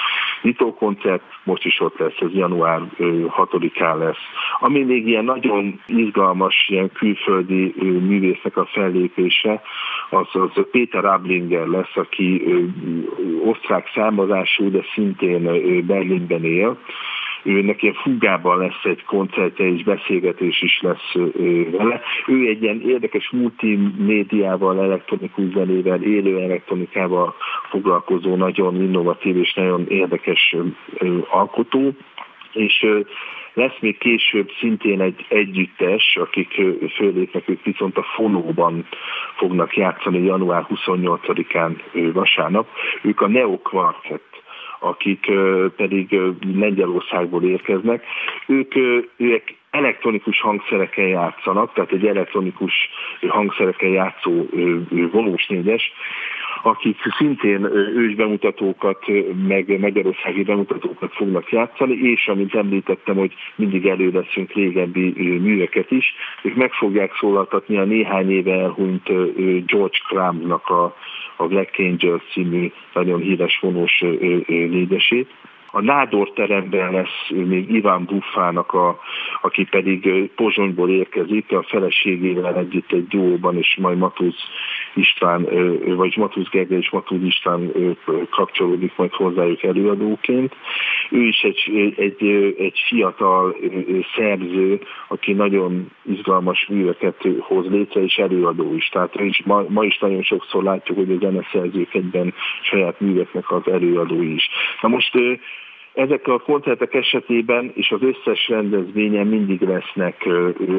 nyitókoncert, 0.42 1.22
most 1.44 1.64
is 1.64 1.80
ott 1.80 1.99
lesz, 1.99 2.18
ez 2.20 2.32
január 2.32 2.80
6-án 2.99 3.99
lesz. 3.99 4.22
Ami 4.61 4.82
még 4.82 5.06
ilyen 5.06 5.25
nagyon 5.25 5.80
izgalmas, 5.87 6.66
ilyen 6.68 6.90
külföldi 6.92 7.75
művésznek 7.82 8.56
a 8.56 8.68
fellépése, 8.72 9.62
az, 10.11 10.26
az 10.32 10.66
Péter 10.70 11.04
Ablinger 11.04 11.66
lesz, 11.66 11.96
aki 11.96 12.42
osztrák 13.44 13.90
származású, 13.94 14.70
de 14.70 14.84
szintén 14.94 15.42
Berlinben 15.87 16.44
él, 16.44 16.78
őnek 17.42 17.82
ilyen 17.82 17.94
fugában 17.94 18.58
lesz 18.58 18.84
egy 18.84 19.04
koncertje 19.04 19.66
és 19.66 19.82
beszélgetés 19.82 20.62
is 20.62 20.80
lesz 20.80 21.12
vele. 21.70 22.00
Ő 22.26 22.49
egy 22.49 22.62
ilyen 22.62 22.80
érdekes 22.80 23.30
multimédiával, 23.30 24.82
elektronikus 24.82 25.44
zenével, 25.54 26.02
élő 26.02 26.38
elektronikával 26.38 27.34
foglalkozó, 27.70 28.37
nagyon 28.37 28.82
innovatív 28.82 29.37
és 29.37 29.54
nagyon 29.54 29.87
érdekes 29.88 30.56
alkotó, 31.30 31.94
és 32.52 32.87
lesz 33.54 33.78
még 33.80 33.99
később 33.99 34.50
szintén 34.61 35.00
egy 35.00 35.26
együttes, 35.28 36.16
akik 36.16 36.61
fölépnek, 36.96 37.48
ők 37.48 37.64
viszont 37.64 37.96
a 37.96 38.02
Fonóban 38.02 38.87
fognak 39.37 39.76
játszani 39.76 40.24
január 40.24 40.66
28-án 40.68 41.76
vasárnap. 42.12 42.68
Ők 43.02 43.20
a 43.20 43.28
Neo 43.28 43.59
Quartet 43.59 44.41
akik 44.83 45.31
pedig 45.77 46.21
Lengyelországból 46.55 47.42
érkeznek, 47.42 48.05
ők, 48.47 48.75
ők 49.16 49.49
elektronikus 49.71 50.40
hangszereken 50.40 51.07
játszanak, 51.07 51.73
tehát 51.73 51.92
egy 51.92 52.07
elektronikus 52.07 52.73
hangszereken 53.29 53.88
játszó 53.88 54.47
vonós 55.12 55.47
négyes, 55.47 55.92
akik 56.62 56.96
szintén 57.18 57.64
ős 57.96 58.14
bemutatókat, 58.14 58.98
meg 59.48 59.79
magyarországi 59.81 60.42
bemutatókat 60.42 61.12
fognak 61.12 61.51
játszani, 61.51 61.94
és 61.94 62.29
amint 62.29 62.55
említettem, 62.55 63.16
hogy 63.16 63.35
mindig 63.55 63.87
elő 63.87 64.11
leszünk 64.11 64.53
régebbi 64.53 65.12
műveket 65.38 65.90
is, 65.90 66.14
ők 66.42 66.55
meg 66.55 66.72
fogják 66.72 67.14
szólaltatni 67.14 67.77
a 67.77 67.85
néhány 67.85 68.31
éve 68.31 68.53
elhunyt 68.53 69.09
George 69.66 69.98
Cramnak 70.09 70.68
a, 70.68 70.96
a 71.37 71.46
Black 71.46 71.79
Angels 71.79 72.22
című 72.33 72.72
nagyon 72.94 73.20
híres 73.20 73.59
vonós 73.61 74.05
négyesét. 74.46 75.29
A 75.75 75.81
Nádor 75.81 76.33
teremben 76.33 76.92
lesz 76.92 77.29
még 77.29 77.70
Iván 77.70 78.05
Buffának, 78.05 78.72
a, 78.72 78.98
aki 79.42 79.64
pedig 79.64 80.31
Pozsonyból 80.35 80.90
érkezik, 80.90 81.53
a 81.53 81.62
feleségével 81.62 82.57
együtt 82.57 82.92
egy 82.92 83.07
duóban, 83.07 83.57
és 83.57 83.77
majd 83.81 83.98
Matusz 83.98 84.42
István, 84.94 85.48
vagy 85.96 86.16
Matusz 86.16 86.48
Gergely 86.50 86.78
és 86.78 86.90
Matusz 86.90 87.22
István 87.22 87.72
kapcsolódik 88.31 88.92
majd 88.96 89.12
hozzájuk 89.12 89.62
előadóként. 89.62 90.57
Ő 91.11 91.22
is 91.22 91.42
egy, 91.42 91.94
egy, 91.96 92.55
egy 92.59 92.83
fiatal 92.87 93.57
szerző, 94.16 94.81
aki 95.09 95.33
nagyon 95.33 95.90
izgalmas 96.02 96.66
műveket 96.68 97.28
hoz 97.38 97.66
létre, 97.70 98.02
és 98.02 98.16
előadó 98.16 98.74
is. 98.74 98.88
Tehát 98.88 99.20
is, 99.20 99.42
ma, 99.44 99.64
ma 99.68 99.85
is 99.85 99.98
nagyon 99.98 100.22
sokszor 100.22 100.62
látjuk, 100.62 100.98
hogy 100.98 101.11
a 101.11 101.18
zeneszerzők 101.18 101.94
egyben 101.94 102.35
saját 102.62 103.00
műveknek 103.00 103.50
az 103.50 103.66
előadói 103.66 104.35
is. 104.35 104.48
Na 104.81 104.88
most 104.88 105.18
ezek 105.94 106.28
a 106.28 106.38
koncertek 106.38 106.94
esetében 106.94 107.70
és 107.74 107.90
az 107.90 108.02
összes 108.02 108.48
rendezvényen 108.48 109.26
mindig 109.26 109.61
lesznek 109.61 110.28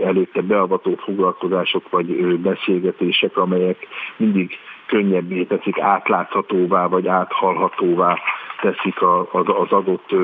előtte 0.04 0.42
beavató 0.42 0.96
foglalkozások 0.96 1.90
vagy 1.90 2.40
beszélgetések, 2.40 3.38
amelyek 3.38 3.88
mindig 4.18 4.58
könnyebbé 4.86 5.44
teszik, 5.44 5.80
átláthatóvá 5.80 6.88
vagy 6.88 7.08
áthallhatóvá 7.08 8.18
teszik 8.62 9.02
az 9.32 9.72
adott 9.72 10.16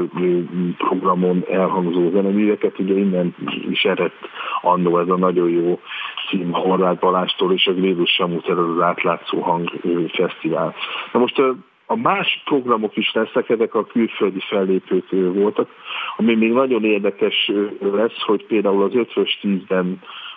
programon 0.78 1.46
elhangzó 1.50 2.10
zeneműveket. 2.10 2.80
Ugye 2.80 2.94
innen 2.94 3.36
is 3.70 3.84
eredt 3.84 4.30
annó 4.62 5.00
ez 5.00 5.10
a 5.10 5.18
nagyon 5.18 5.50
jó 5.50 5.80
cím 6.30 6.52
Horváth 6.52 7.00
Balástól 7.00 7.54
és 7.54 7.68
a 7.68 7.74
Glédus 7.74 8.10
Samuter 8.10 8.58
az 8.58 8.82
átlátszó 8.82 9.40
hang 9.40 9.72
fesztivál. 10.14 10.76
Na 11.14 11.20
most 11.20 11.42
a 11.92 11.96
más 11.96 12.42
programok 12.46 12.98
is 12.98 13.12
lesznek, 13.14 13.50
ezek 13.50 13.74
a 13.74 13.86
külföldi 13.86 14.40
fellépők 14.40 15.10
voltak, 15.12 15.70
ami 16.18 16.36
még 16.36 16.52
nagyon 16.52 16.84
érdekes 16.84 17.52
lesz, 17.80 18.22
hogy 18.22 18.46
például 18.46 18.84
az 18.84 18.96
ötvös 18.96 19.40
tízben 19.42 20.00
a 20.02 20.29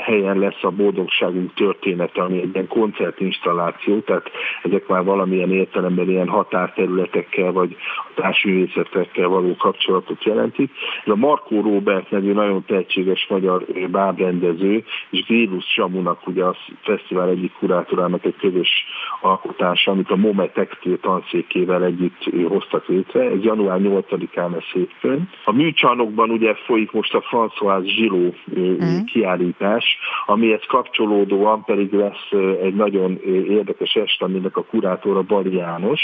helyen 0.00 0.38
lesz 0.38 0.62
a 0.62 0.70
boldogságunk 0.70 1.54
története, 1.54 2.22
ami 2.22 2.40
egy 2.40 2.50
ilyen 2.52 2.68
koncertinstalláció, 2.68 3.98
tehát 3.98 4.30
ezek 4.62 4.86
már 4.86 5.04
valamilyen 5.04 5.50
értelemben 5.50 6.08
ilyen 6.08 6.28
határterületekkel 6.28 7.52
vagy 7.52 7.76
társművészetekkel 8.14 9.28
való 9.28 9.56
kapcsolatot 9.56 10.24
jelentik. 10.24 10.70
Ez 11.04 11.12
a 11.12 11.16
Markó 11.16 11.60
Robert 11.60 12.10
nevű 12.10 12.32
nagyon 12.32 12.64
tehetséges 12.66 13.26
magyar 13.28 13.64
bábrendező, 13.90 14.84
és 15.10 15.24
Gélus 15.24 15.64
Samunak 15.64 16.26
ugye 16.26 16.44
a 16.44 16.56
fesztivál 16.82 17.28
egyik 17.28 17.52
kurátorának 17.52 18.24
egy 18.24 18.36
közös 18.36 18.84
alkotása, 19.20 19.90
amit 19.90 20.10
a 20.10 20.16
MOME 20.16 20.46
textil 20.46 20.98
tanszékével 21.00 21.84
együtt 21.84 22.30
hoztak 22.48 22.88
létre. 22.88 23.20
Ez 23.20 23.42
január 23.42 23.80
8-án 23.82 24.50
lesz 24.50 24.72
hétfőn. 24.72 25.28
A 25.44 25.52
műcsarnokban 25.52 26.30
ugye 26.30 26.54
folyik 26.54 26.92
most 26.92 27.14
a 27.14 27.20
François 27.20 27.82
Gillot 27.96 28.36
mm 28.58 28.98
kiállítás, 29.24 29.98
amihez 30.26 30.62
kapcsolódóan 30.68 31.64
pedig 31.64 31.92
lesz 31.92 32.30
egy 32.62 32.74
nagyon 32.74 33.18
érdekes 33.48 33.94
este, 33.94 34.24
aminek 34.24 34.56
a 34.56 34.64
kurátora 34.64 35.22
Bali 35.22 35.54
János. 35.54 36.00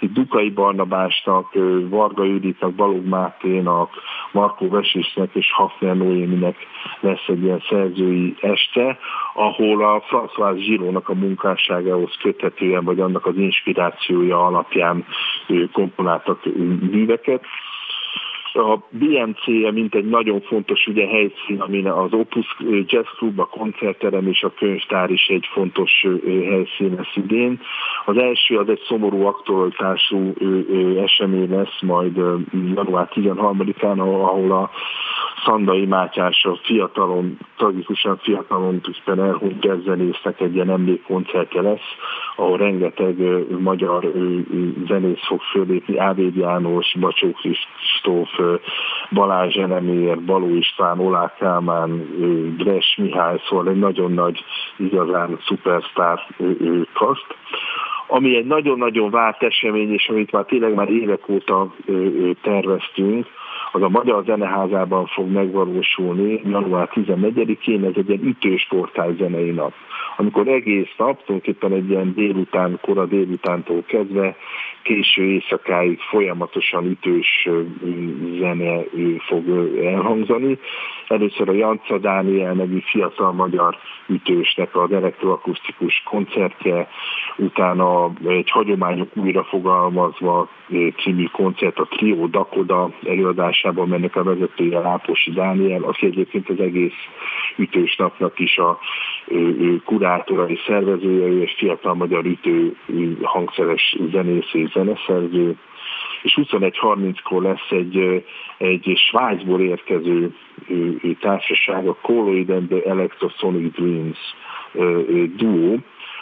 Itt 0.00 0.12
Dukai 0.12 0.50
Barnabásnak, 0.50 1.52
Varga 1.88 2.24
Juditnak, 2.24 2.74
Balog 2.74 3.06
Máténak, 3.06 3.90
Markó 4.32 4.68
Vesésnek 4.68 5.34
és 5.34 5.52
Hafner 5.52 5.96
Noéminek 5.96 6.56
lesz 7.00 7.24
egy 7.26 7.42
ilyen 7.42 7.62
szerzői 7.68 8.34
este, 8.40 8.98
ahol 9.34 9.84
a 9.84 10.02
François 10.02 10.58
Zsirónak 10.58 11.08
a 11.08 11.14
munkásságához 11.14 12.16
köthetően, 12.22 12.84
vagy 12.84 13.00
annak 13.00 13.26
az 13.26 13.36
inspirációja 13.36 14.46
alapján 14.46 15.04
komponáltak 15.72 16.44
műveket. 16.90 17.44
A 18.56 18.78
BMC-je, 18.90 19.72
mint 19.72 19.94
egy 19.94 20.04
nagyon 20.04 20.40
fontos 20.40 20.86
ugye, 20.86 21.06
helyszín, 21.06 21.60
amin 21.60 21.86
az 21.86 22.12
Opus 22.12 22.56
Jazz 22.86 23.08
Club, 23.16 23.38
a 23.38 23.44
koncertterem 23.44 24.26
és 24.26 24.42
a 24.42 24.52
könyvtár 24.54 25.10
is 25.10 25.26
egy 25.26 25.48
fontos 25.52 26.06
helyszín 26.24 26.94
lesz 26.96 27.16
idén. 27.16 27.60
Az 28.04 28.16
első 28.16 28.58
az 28.58 28.68
egy 28.68 28.80
szomorú 28.86 29.22
aktualitású 29.26 30.32
esemény 31.02 31.50
lesz 31.50 31.80
majd 31.80 32.16
január 32.74 33.08
13-án, 33.14 33.98
ahol 33.98 34.52
a 34.52 34.70
Szandai 35.44 35.86
Mátyás 35.86 36.44
a 36.44 36.58
fiatalon, 36.62 37.38
tragikusan 37.56 38.16
fiatalon 38.16 38.80
tulajdonképpen 38.80 39.24
elhunyt 39.24 39.64
jazzzenésznek 39.64 40.40
egy 40.40 40.54
ilyen 40.54 40.70
emlékkoncertje 40.70 41.62
lesz, 41.62 41.88
ahol 42.36 42.56
rengeteg 42.56 43.16
magyar 43.60 44.12
zenész 44.86 45.26
fog 45.26 45.40
fölépni, 45.40 45.98
Ávéd 45.98 46.36
János, 46.36 46.94
Bacsó 47.00 47.30
Kristóf, 47.32 48.28
Balázs 49.10 49.56
Enemér, 49.56 50.20
Baló 50.20 50.56
István, 50.56 50.98
Olá 50.98 51.34
Kálmán, 51.38 52.06
Gres 52.58 52.96
Mihály, 52.96 53.40
szóval 53.48 53.68
egy 53.68 53.78
nagyon 53.78 54.12
nagy, 54.12 54.44
igazán 54.76 55.38
szupersztár 55.46 56.26
kaszt 56.92 57.26
ami 58.06 58.36
egy 58.36 58.46
nagyon-nagyon 58.46 59.10
várt 59.10 59.42
esemény, 59.42 59.92
és 59.92 60.08
amit 60.08 60.32
már 60.32 60.44
tényleg 60.44 60.74
már 60.74 60.88
évek 60.88 61.28
óta 61.28 61.74
terveztünk, 62.42 63.26
az 63.74 63.82
a 63.82 63.88
Magyar 63.88 64.24
Zeneházában 64.24 65.06
fog 65.06 65.30
megvalósulni 65.30 66.40
január 66.44 66.88
14-én, 66.92 67.84
ez 67.84 67.92
egy 67.96 68.08
ilyen 68.08 68.24
ütős 68.24 68.66
portály 68.68 69.14
zenei 69.18 69.50
nap 69.50 69.72
amikor 70.16 70.48
egész 70.48 70.94
nap, 70.96 71.24
tulajdonképpen 71.24 71.72
egy 71.72 71.90
ilyen 71.90 72.14
délután, 72.14 72.78
kora 72.82 73.06
délutántól 73.06 73.82
kezdve 73.86 74.36
késő 74.82 75.22
éjszakáig 75.22 76.00
folyamatosan 76.00 76.84
ütős 76.84 77.48
zene 78.38 78.82
fog 79.26 79.44
elhangzani. 79.84 80.58
Először 81.08 81.48
a 81.48 81.52
Janca 81.52 81.98
Dániel 81.98 82.52
nevű 82.52 82.78
fiatal 82.78 83.32
magyar 83.32 83.76
ütősnek 84.06 84.76
az 84.76 84.92
elektroakusztikus 84.92 86.02
koncertje, 86.04 86.88
utána 87.36 88.12
egy 88.26 88.50
hagyományok 88.50 89.08
újrafogalmazva 89.16 90.48
című 91.02 91.24
koncert 91.24 91.78
a 91.78 91.86
Trio 91.90 92.26
Dakoda 92.26 92.90
előadásában 93.64 93.88
mennek 93.88 94.16
a 94.16 94.22
vezetője 94.22 94.78
Láposi 94.78 95.30
Dániel, 95.30 95.82
aki 95.82 96.06
egyébként 96.06 96.48
az 96.48 96.60
egész 96.60 96.98
ütős 97.56 97.96
napnak 97.96 98.38
is 98.38 98.58
a 98.58 98.78
kurátora 99.84 100.48
és 100.48 100.60
szervezője, 100.66 101.42
egy 101.42 101.54
fiatal 101.56 101.94
magyar 101.94 102.24
ütő 102.24 102.76
hangszeres 103.22 103.96
zenész 104.10 104.52
és 104.52 104.70
zeneszerző, 104.70 105.56
és 106.22 106.38
21.30-kor 106.42 107.42
lesz 107.42 107.70
egy, 107.70 108.24
egy 108.58 108.92
Svájcból 108.96 109.60
érkező 109.60 110.34
társaság, 111.20 111.88
a 111.88 111.96
Colloid 112.02 112.50
and 112.50 112.68
the 112.68 112.90
Electrosonic 112.90 113.74
Dreams 113.74 114.18
duó, 115.36 115.78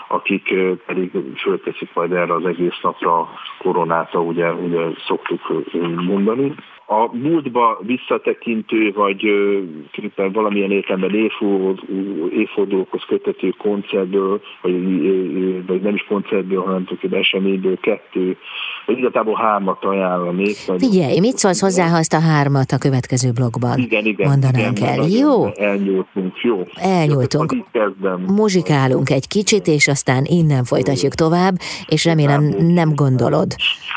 akik 0.08 0.54
pedig 0.86 1.10
fölteszik 1.36 1.90
majd 1.94 2.12
erre 2.12 2.34
az 2.34 2.44
egész 2.46 2.80
napra 2.82 3.28
koronát, 3.58 4.14
ugye, 4.14 4.52
ugye 4.52 4.80
szoktuk 5.06 5.40
mondani 6.06 6.54
a 6.86 7.16
múltba 7.16 7.80
visszatekintő, 7.82 8.92
vagy 8.92 9.24
uh, 9.24 10.32
valamilyen 10.32 10.70
értelemben 10.70 11.14
évfordulókhoz 12.32 13.02
kötető 13.08 13.54
koncertből, 13.58 14.40
vagy, 14.62 14.72
vagy 15.66 15.80
nem 15.80 15.94
is 15.94 16.04
koncertből, 16.08 16.60
hanem 16.60 16.84
tulajdonképpen 16.84 17.18
eseményből 17.18 17.78
kettő, 17.80 18.36
vagy 18.86 18.98
igazából 18.98 19.34
hármat 19.34 19.84
ajánlanék. 19.84 20.56
Figyelj, 20.78 21.18
mit 21.18 21.36
szólsz 21.36 21.60
hozzá, 21.60 21.88
ha 21.88 21.96
azt 21.96 22.14
a 22.14 22.20
hármat 22.20 22.70
a 22.72 22.78
következő 22.78 23.30
blogban 23.30 23.78
igen, 23.78 24.04
igen, 24.04 24.28
mondanánk 24.28 24.78
igen, 24.78 24.98
el? 24.98 25.08
Jó? 25.08 25.46
Elnyújtunk, 25.54 26.40
jó. 26.42 26.66
Elnyújtunk. 26.74 27.54
Muzsikálunk 28.26 29.10
egy 29.10 29.28
kicsit, 29.28 29.66
és 29.66 29.88
aztán 29.88 30.24
innen 30.24 30.64
folytatjuk 30.64 31.14
tovább, 31.14 31.54
és 31.86 32.04
remélem 32.04 32.42
nem 32.58 32.94
gondolod 32.94 33.46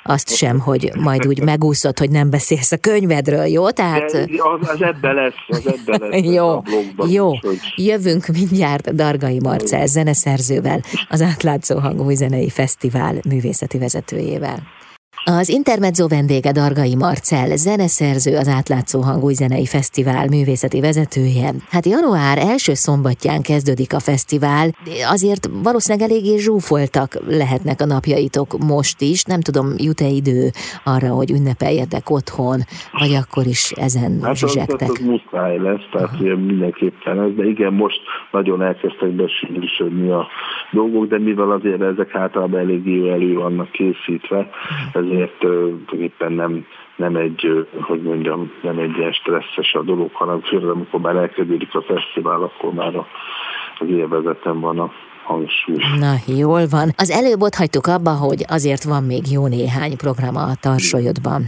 azt 0.03 0.35
sem, 0.35 0.59
hogy 0.59 0.91
majd 0.99 1.27
úgy 1.27 1.43
megúszod, 1.43 1.99
hogy 1.99 2.09
nem 2.09 2.29
beszélsz 2.29 2.71
a 2.71 2.77
könyvedről, 2.85 3.45
jó? 3.45 3.69
Tehát... 3.69 4.11
De 4.11 4.25
az, 4.37 4.69
az 4.69 4.81
ebbe 4.81 5.11
lesz, 5.11 5.33
az 5.47 5.67
ebbe 5.67 5.97
lesz 6.07 6.23
jó, 6.35 6.47
a 6.47 6.59
blogban, 6.59 7.09
jó. 7.09 7.27
Hogy... 7.27 7.59
Jövünk 7.75 8.27
mindjárt 8.27 8.95
Dargai 8.95 9.39
Marcel 9.43 9.85
zeneszerzővel, 9.85 10.81
az 11.09 11.21
Átlátszó 11.21 11.79
Hangú 11.79 12.09
Zenei 12.09 12.49
Fesztivál 12.49 13.15
művészeti 13.29 13.77
vezetőjével. 13.77 14.59
Az 15.27 15.49
Intermezzo 15.49 16.07
vendége 16.07 16.51
Dargai 16.51 16.95
Marcel, 16.95 17.55
zeneszerző, 17.55 18.37
az 18.37 18.47
Átlátszó 18.57 19.01
Hangúj 19.01 19.33
Zenei 19.33 19.65
Fesztivál 19.65 20.27
művészeti 20.27 20.79
vezetője. 20.81 21.49
Hát 21.69 21.85
január 21.85 22.37
első 22.37 22.73
szombatján 22.73 23.41
kezdődik 23.41 23.93
a 23.93 23.99
fesztivál, 23.99 24.67
azért 25.13 25.49
valószínűleg 25.63 26.09
eléggé 26.09 26.35
zsúfoltak 26.37 27.09
lehetnek 27.41 27.81
a 27.81 27.85
napjaitok 27.85 28.49
most 28.73 29.01
is. 29.01 29.23
Nem 29.23 29.41
tudom, 29.47 29.67
jut-e 29.87 30.09
idő 30.21 30.43
arra, 30.93 31.09
hogy 31.19 31.29
ünnepeljetek 31.37 32.05
otthon, 32.17 32.59
vagy 33.01 33.13
akkor 33.21 33.45
is 33.55 33.63
ezen 33.87 34.11
hát 34.23 34.37
zsizsegtek? 34.37 34.89
Az 34.89 34.99
muszáj 35.13 35.57
lesz, 35.67 35.85
tehát 35.91 36.13
Aha. 36.13 36.35
mindenképpen 36.35 37.15
ez, 37.25 37.31
de 37.37 37.45
igen, 37.53 37.73
most 37.73 37.99
nagyon 38.31 38.61
elkezdtek 38.61 39.11
besűrűsödni 39.21 40.09
a 40.09 40.27
dolgok, 40.71 41.07
de 41.07 41.17
mivel 41.19 41.51
azért 41.51 41.81
ezek 41.81 42.15
általában 42.15 42.59
eléggé 42.59 43.09
elő 43.09 43.33
vannak 43.33 43.71
készítve, 43.71 44.49
ez 44.93 45.14
ezért 45.15 45.43
éppen 45.91 46.31
nem, 46.31 46.65
nem 46.95 47.15
egy, 47.15 47.67
hogy 47.81 48.01
mondjam, 48.01 48.51
nem 48.61 48.77
egy 48.77 48.97
ilyen 48.97 49.11
stresszes 49.11 49.73
a 49.73 49.81
dolog, 49.81 50.09
hanem 50.13 50.41
főleg 50.41 50.69
amikor 50.69 50.99
már 50.99 51.15
elkezdődik 51.15 51.75
a 51.75 51.81
fesztivál, 51.81 52.41
akkor 52.41 52.73
már 52.73 52.95
az 53.79 53.87
élvezetem 53.87 54.59
van 54.59 54.79
a 54.79 54.91
hangsúly. 55.23 55.75
Na, 55.99 56.13
jól 56.37 56.65
van. 56.69 56.89
Az 56.97 57.09
előbb 57.09 57.41
ott 57.41 57.55
hagytuk 57.55 57.87
abba, 57.87 58.11
hogy 58.11 58.45
azért 58.47 58.83
van 58.83 59.03
még 59.03 59.31
jó 59.31 59.47
néhány 59.47 59.97
program 59.97 60.35
a 60.35 60.55
tarsolyodban. 60.59 61.45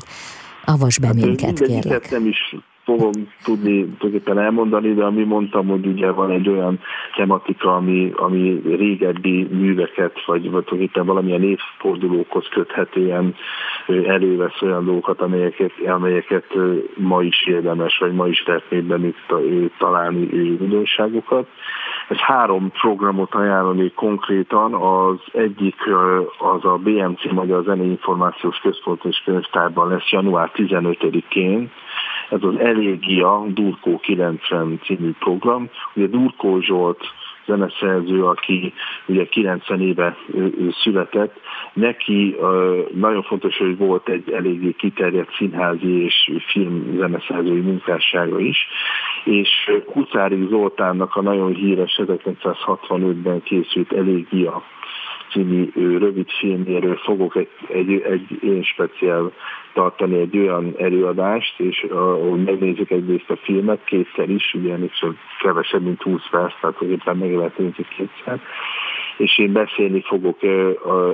Avas 0.65 0.99
be 0.99 1.07
hát 1.07 1.15
minket, 1.15 1.59
kérlek. 1.59 2.11
nem 2.11 2.25
is 2.25 2.55
fogom 2.87 3.11
tudni 3.43 3.85
tulajdonképpen 3.85 4.39
elmondani, 4.39 4.93
de 4.93 5.03
ami 5.03 5.23
mondtam, 5.23 5.67
hogy 5.67 5.85
ugye 5.85 6.11
van 6.11 6.31
egy 6.31 6.49
olyan 6.49 6.79
tematika, 7.15 7.75
ami, 7.75 8.11
ami 8.15 8.61
régebbi 8.65 9.47
műveket, 9.51 10.25
vagy, 10.25 10.51
vagy 10.51 10.63
tulajdonképpen 10.63 11.05
valamilyen 11.05 11.43
évfordulókhoz 11.43 12.47
köthetően 12.47 13.35
elővesz 13.87 14.61
olyan 14.61 14.85
dolgokat, 14.85 15.21
amelyeket, 15.21 15.71
amelyeket 15.87 16.45
ma 16.95 17.21
is 17.21 17.45
érdemes, 17.45 17.97
vagy 17.97 18.13
ma 18.13 18.27
is 18.27 18.43
lehetné 18.45 18.79
bennük 18.79 19.15
találni 19.77 20.29
újdonságokat. 20.59 21.47
Ez 22.07 22.17
három 22.17 22.71
programot 22.71 23.33
ajánlani 23.33 23.91
konkrétan, 23.95 24.73
az 24.73 25.19
egyik 25.31 25.75
az 26.37 26.65
a 26.65 26.77
BMC 26.77 27.31
Magyar 27.31 27.63
Zenei 27.63 27.89
Információs 27.89 28.57
Központ 28.57 29.05
és 29.05 29.21
Könyvtárban 29.25 29.87
lesz 29.87 30.09
január 30.09 30.51
15-én, 30.55 31.71
ez 32.29 32.43
az 32.43 32.59
Elégia 32.59 33.45
Durkó 33.47 33.99
90 33.99 34.79
című 34.83 35.11
program. 35.19 35.69
Ugye 35.95 36.07
Durkó 36.07 36.59
Zsolt 36.59 37.01
zeneszerző, 37.47 38.25
aki 38.25 38.73
ugye 39.05 39.25
90 39.25 39.81
éve 39.81 40.17
született, 40.83 41.39
neki 41.73 42.35
nagyon 42.93 43.23
fontos, 43.23 43.57
hogy 43.57 43.77
volt 43.77 44.09
egy 44.09 44.31
eléggé 44.31 44.71
kiterjedt 44.71 45.35
színházi 45.35 46.03
és 46.03 46.31
film 46.47 46.95
zeneszerzői 46.97 47.59
munkássága 47.59 48.39
is, 48.39 48.67
és 49.23 49.49
Huszári 49.85 50.47
Zoltánnak 50.49 51.15
a 51.15 51.21
nagyon 51.21 51.53
híres 51.53 51.99
1965-ben 52.03 53.43
készült 53.43 53.93
Elégia 53.93 54.63
című 55.37 55.97
rövid 55.97 56.29
filmjéről 56.39 56.95
fogok 56.95 57.35
egy, 57.35 57.49
egy, 57.67 58.01
egy 58.01 58.43
én 58.43 58.63
speciál 58.63 59.31
tartani 59.73 60.19
egy 60.19 60.37
olyan 60.37 60.75
előadást, 60.77 61.59
és 61.59 61.85
ahol 61.89 62.37
megnézzük 62.37 62.89
egyrészt 62.89 63.29
a 63.29 63.35
filmet 63.35 63.83
kétszer 63.83 64.29
is, 64.29 64.53
ugyanis 64.53 65.03
kevesebb, 65.41 65.81
mint 65.81 66.01
20 66.01 66.21
perc, 66.31 66.53
tehát 66.59 66.81
éppen 66.81 67.17
meg 67.17 67.35
lehet 67.35 67.57
nézni 67.57 67.85
kétszer, 67.97 68.41
és 69.17 69.37
én 69.37 69.51
beszélni 69.51 70.01
fogok 70.01 70.37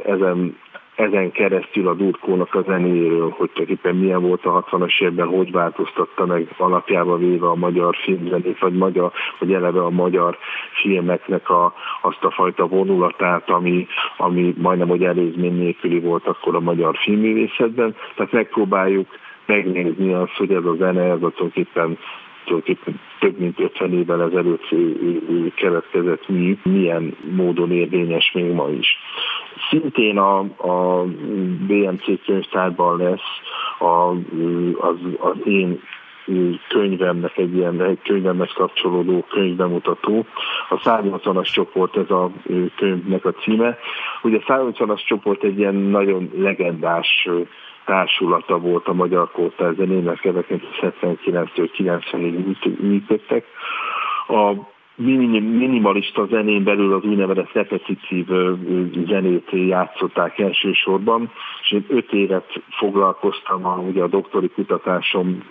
ezen 0.05 0.57
ezen 0.95 1.31
keresztül 1.31 1.87
a 1.87 1.93
Durkónak 1.93 2.55
a 2.55 2.61
zenéről, 2.61 3.29
hogy 3.29 3.49
tulajdonképpen 3.51 3.95
milyen 3.95 4.21
volt 4.21 4.45
a 4.45 4.63
60-as 4.63 5.01
évben, 5.01 5.27
hogy 5.27 5.51
változtatta 5.51 6.25
meg 6.25 6.47
alapjába 6.57 7.17
véve 7.17 7.47
a 7.47 7.55
magyar 7.55 7.95
filmzenét, 7.95 8.59
vagy, 8.59 8.73
magyar, 8.73 9.11
vagy 9.39 9.53
eleve 9.53 9.83
a 9.83 9.89
magyar 9.89 10.37
filmeknek 10.81 11.49
a, 11.49 11.73
azt 12.01 12.23
a 12.23 12.31
fajta 12.31 12.67
vonulatát, 12.67 13.49
ami, 13.49 13.87
ami 14.17 14.53
majdnem 14.57 14.87
hogy 14.87 15.03
előzmény 15.03 15.57
nélküli 15.57 15.99
volt 15.99 16.27
akkor 16.27 16.55
a 16.55 16.59
magyar 16.59 16.95
filmművészetben. 16.97 17.95
Tehát 18.15 18.31
megpróbáljuk 18.31 19.07
megnézni 19.45 20.13
azt, 20.13 20.35
hogy 20.37 20.51
ez 20.51 20.65
a 20.65 20.75
zene, 20.75 21.01
ez 21.01 21.21
a 21.23 21.29
tulajdonképpen 21.29 21.97
tulajdonképpen 22.43 22.99
több 23.19 23.39
mint 23.39 23.59
50 23.59 23.93
évvel 23.93 24.21
ezelőtt 24.21 24.67
keletkezett 25.55 26.27
mű, 26.27 26.57
milyen 26.63 27.15
módon 27.35 27.71
érvényes 27.71 28.31
még 28.33 28.51
ma 28.51 28.69
is. 28.69 28.97
Szintén 29.69 30.17
a, 30.17 30.39
a 30.39 31.03
BMC 31.67 32.23
könyvtárban 32.25 32.97
lesz 32.97 33.21
a, 33.79 34.09
az, 34.87 34.97
az 35.19 35.35
én 35.45 35.81
könyvemnek 36.67 37.37
egy 37.37 37.55
ilyen 37.55 37.99
könyvemhez 38.03 38.51
kapcsolódó 38.53 39.25
könyvbemutató. 39.29 40.25
A 40.69 40.75
180-as 40.75 41.53
csoport 41.53 41.97
ez 41.97 42.09
a 42.09 42.31
könyvnek 42.75 43.25
a 43.25 43.31
címe. 43.31 43.77
Ugye 44.21 44.37
a 44.45 44.53
180-as 44.53 45.05
csoport 45.05 45.43
egy 45.43 45.57
ilyen 45.57 45.75
nagyon 45.75 46.31
legendás 46.35 47.29
társulata 47.85 48.59
volt 48.59 48.87
a 48.87 48.93
magyar 48.93 49.31
kórtáz 49.31 49.75
zenének, 49.75 50.19
1979-től 50.23 51.69
90-ig 51.77 52.79
működtek. 52.79 53.45
A 54.27 54.72
minimalista 54.95 56.25
zenén 56.25 56.63
belül 56.63 56.93
az 56.93 57.03
úgynevezett 57.03 57.51
repetitív 57.51 58.25
zenét 59.07 59.49
játszották 59.51 60.39
elsősorban, 60.39 61.31
és 61.61 61.71
én 61.71 61.85
öt 61.87 62.13
évet 62.13 62.61
foglalkoztam 62.69 63.65
a, 63.65 63.75
ugye 63.75 64.01
a 64.01 64.07
doktori 64.07 64.49
kutatásom 64.49 65.43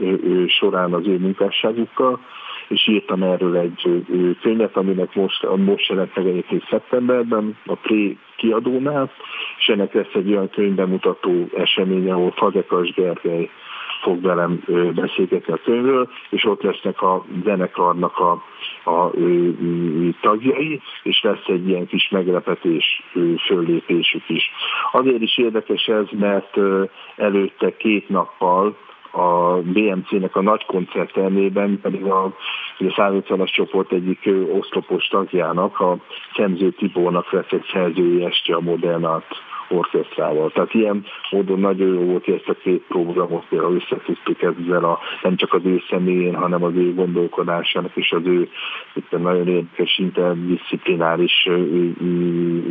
során 0.46 0.92
az 0.92 1.06
ő 1.06 1.18
munkásságukkal, 1.18 2.20
és 2.68 2.88
írtam 2.88 3.22
erről 3.22 3.56
egy 3.56 4.04
könyvet, 4.40 4.76
aminek 4.76 5.14
most, 5.14 5.46
most 5.56 5.88
jelent 5.88 6.16
meg 6.16 6.26
egyébként 6.26 6.66
szeptemberben 6.70 7.56
a 7.66 7.74
Pré 7.74 8.16
kiadónál, 8.36 9.10
és 9.58 9.66
ennek 9.66 9.92
lesz 9.92 10.14
egy 10.14 10.30
olyan 10.30 10.50
könyvbemutató 10.50 11.48
esemény, 11.56 12.10
ahol 12.10 12.30
Fazekas 12.30 12.92
Gergely 12.92 13.50
fog 14.02 14.22
velem 14.22 14.62
beszélgetni 14.94 15.52
a 15.52 15.60
könyvről, 15.64 16.08
és 16.30 16.44
ott 16.44 16.62
lesznek 16.62 17.02
a 17.02 17.24
zenekarnak 17.44 18.18
a, 18.18 18.42
a, 18.84 18.90
a 18.90 19.10
tagjai, 20.20 20.80
és 21.02 21.22
lesz 21.22 21.46
egy 21.46 21.68
ilyen 21.68 21.86
kis 21.86 22.08
meglepetés 22.08 23.02
föllépésük 23.46 24.28
is. 24.28 24.50
Azért 24.92 25.20
is 25.22 25.38
érdekes 25.38 25.86
ez, 25.86 26.06
mert 26.10 26.56
előtte 27.16 27.76
két 27.76 28.08
nappal 28.08 28.76
a 29.12 29.60
BMC-nek 29.62 30.36
a 30.36 30.42
nagy 30.42 30.64
koncerttermében 30.64 31.80
pedig 31.82 32.04
a, 32.04 32.24
a 32.24 32.32
150-as 32.78 33.52
csoport 33.52 33.92
egyik 33.92 34.30
oszlopos 34.58 35.06
tagjának, 35.06 35.80
a 35.80 35.96
Szemző 36.36 36.70
Tibónak 36.70 37.32
lesz 37.32 37.50
egy 37.50 37.64
szerzői 37.72 38.24
este 38.24 38.54
a 38.54 38.60
Modernát 38.60 39.24
orkestrával. 39.68 40.50
Tehát 40.50 40.74
ilyen 40.74 41.04
módon 41.30 41.60
nagyon 41.60 41.88
jó 41.94 42.00
volt, 42.00 42.24
hogy 42.24 42.34
ezt 42.34 42.48
a 42.48 42.62
két 42.62 42.82
programot 42.88 43.44
például 43.48 43.74
összefüggtük 43.74 44.42
ezzel 44.42 44.84
a, 44.84 44.98
nem 45.22 45.36
csak 45.36 45.54
az 45.54 45.60
ő 45.64 45.82
személyén, 45.90 46.34
hanem 46.34 46.62
az 46.62 46.74
ő 46.74 46.94
gondolkodásának 46.94 47.96
és 47.96 48.12
az 48.12 48.24
ő 48.24 48.48
itt 48.94 49.10
nagyon 49.10 49.48
érdekes 49.48 49.98
interdisziplináris, 49.98 51.48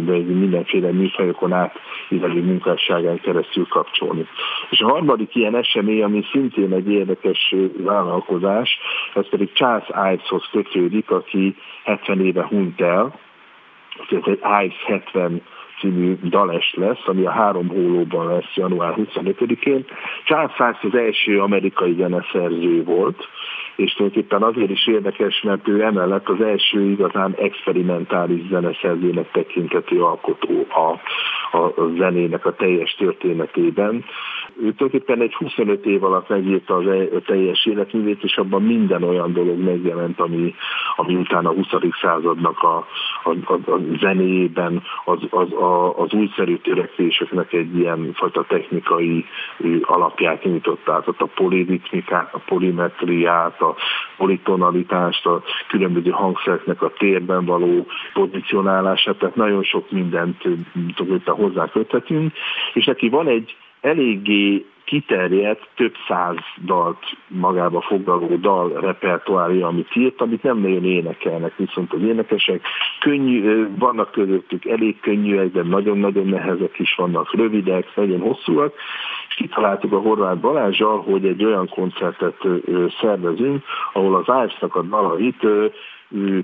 de 0.06 0.17
mindenféle 0.17 0.91
műfajokon 0.91 1.54
át 1.54 1.80
ívelő 2.10 2.41
munkásságán 2.41 3.19
keresztül 3.19 3.67
kapcsolni. 3.67 4.27
És 4.69 4.80
a 4.80 4.89
harmadik 4.89 5.36
ilyen 5.36 5.56
esemény, 5.56 6.04
ami 6.04 6.23
szintén 6.32 6.73
egy 6.73 6.91
érdekes 6.91 7.56
vállalkozás, 7.77 8.80
ez 9.13 9.30
pedig 9.30 9.51
Charles 9.54 9.88
Iveshoz 9.89 10.47
kötődik, 10.51 11.12
aki 11.12 11.56
70 11.84 12.25
éve 12.25 12.45
hunyt 12.47 12.82
el, 12.82 13.19
ez 14.10 14.23
egy 14.25 14.39
Ives 14.63 14.84
70 14.86 15.41
című 15.81 16.17
dales 16.23 16.73
lesz, 16.77 17.07
ami 17.07 17.25
a 17.25 17.31
három 17.31 17.67
hólóban 17.67 18.27
lesz 18.27 18.55
január 18.55 18.93
25-én. 18.97 19.85
Charles 20.23 20.51
Sykes 20.55 20.83
az 20.93 20.99
első 20.99 21.41
amerikai 21.41 21.95
zeneszerző 21.99 22.83
volt, 22.83 23.27
és 23.75 23.93
tulajdonképpen 23.93 24.43
azért 24.43 24.69
is 24.69 24.87
érdekes, 24.87 25.41
mert 25.41 25.67
ő 25.67 25.83
emellett 25.83 26.29
az 26.29 26.41
első 26.41 26.81
igazán 26.81 27.35
experimentális 27.37 28.47
zeneszerzőnek 28.49 29.31
tekintető 29.31 30.03
alkotó 30.03 30.65
a, 30.69 30.99
a, 31.57 31.63
a 31.65 31.91
zenének 31.97 32.45
a 32.45 32.55
teljes 32.55 32.95
történetében. 32.95 34.05
Ő 34.63 34.74
tulajdonképpen 34.74 35.21
egy 35.21 35.34
25 35.34 35.86
év 35.86 36.04
alatt 36.04 36.30
megírta 36.30 36.76
az 36.76 36.88
e, 36.88 37.19
teljes 37.26 37.65
életművét, 37.65 38.24
és 38.24 38.38
abban 38.38 38.62
minden 38.62 39.04
olyan 39.04 39.34
dolog 39.34 39.60
megjelent, 39.63 40.19
ami, 40.19 40.56
ami 40.95 41.15
utána 41.15 41.50
a 41.50 41.54
20. 41.54 41.67
századnak 42.02 42.63
a, 42.63 42.88
a, 43.24 43.30
a, 43.30 43.71
a 43.71 43.80
zenéjében 44.00 44.84
az, 45.06 45.19
az, 45.30 45.52
a, 45.52 45.97
az 45.97 46.13
újszerű 46.13 46.56
törekvéseknek 46.58 47.54
egy 47.54 47.78
ilyen 47.78 48.12
fajta 48.13 48.45
technikai 48.47 49.26
alapját 49.82 50.43
nyújtott 50.43 50.89
át, 50.89 51.08
a 51.08 51.26
poliritmikát, 51.26 52.34
a 52.34 52.39
polimetriát, 52.45 53.62
a 53.62 53.76
politonalitást, 54.17 55.26
a 55.26 55.43
különböző 55.67 56.10
hangszereknek 56.10 56.82
a 56.82 56.93
térben 56.97 57.45
való 57.45 57.86
pozícionálását, 58.13 59.17
tehát 59.17 59.36
nagyon 59.36 59.63
sok 59.63 59.91
mindent 59.91 60.43
hozzá 61.26 61.69
köthetünk, 61.69 62.34
és 62.74 62.86
neki 62.86 63.10
van 63.10 63.28
egy 63.28 63.56
eléggé 63.81 64.65
kiterjedt, 64.91 65.69
több 65.75 65.93
száz 66.07 66.35
dalt 66.65 67.17
magába 67.27 67.81
foglaló 67.81 68.35
dal 68.35 68.69
repertoárja, 68.79 69.67
amit 69.67 69.95
írt, 69.95 70.21
amit 70.21 70.43
nem 70.43 70.57
nagyon 70.57 70.85
énekelnek, 70.85 71.55
viszont 71.55 71.93
az 71.93 72.01
énekesek. 72.01 72.61
Könnyű, 72.99 73.67
vannak 73.77 74.11
közöttük 74.11 74.65
elég 74.65 74.99
könnyűek, 74.99 75.51
de 75.51 75.63
nagyon-nagyon 75.63 76.27
nehezek 76.27 76.79
is 76.79 76.95
vannak, 76.95 77.35
rövidek, 77.35 77.95
nagyon 77.95 78.19
hosszúak, 78.19 78.73
és 79.27 79.35
kitaláltuk 79.35 79.93
a 79.93 79.99
Horváth 79.99 80.39
Balázsjal, 80.39 81.01
hogy 81.01 81.25
egy 81.25 81.45
olyan 81.45 81.67
koncertet 81.67 82.37
szervezünk, 83.01 83.63
ahol 83.93 84.15
az 84.15 84.25
Ives-nak 84.27 84.75
a 84.75 84.81
dalait 84.81 85.45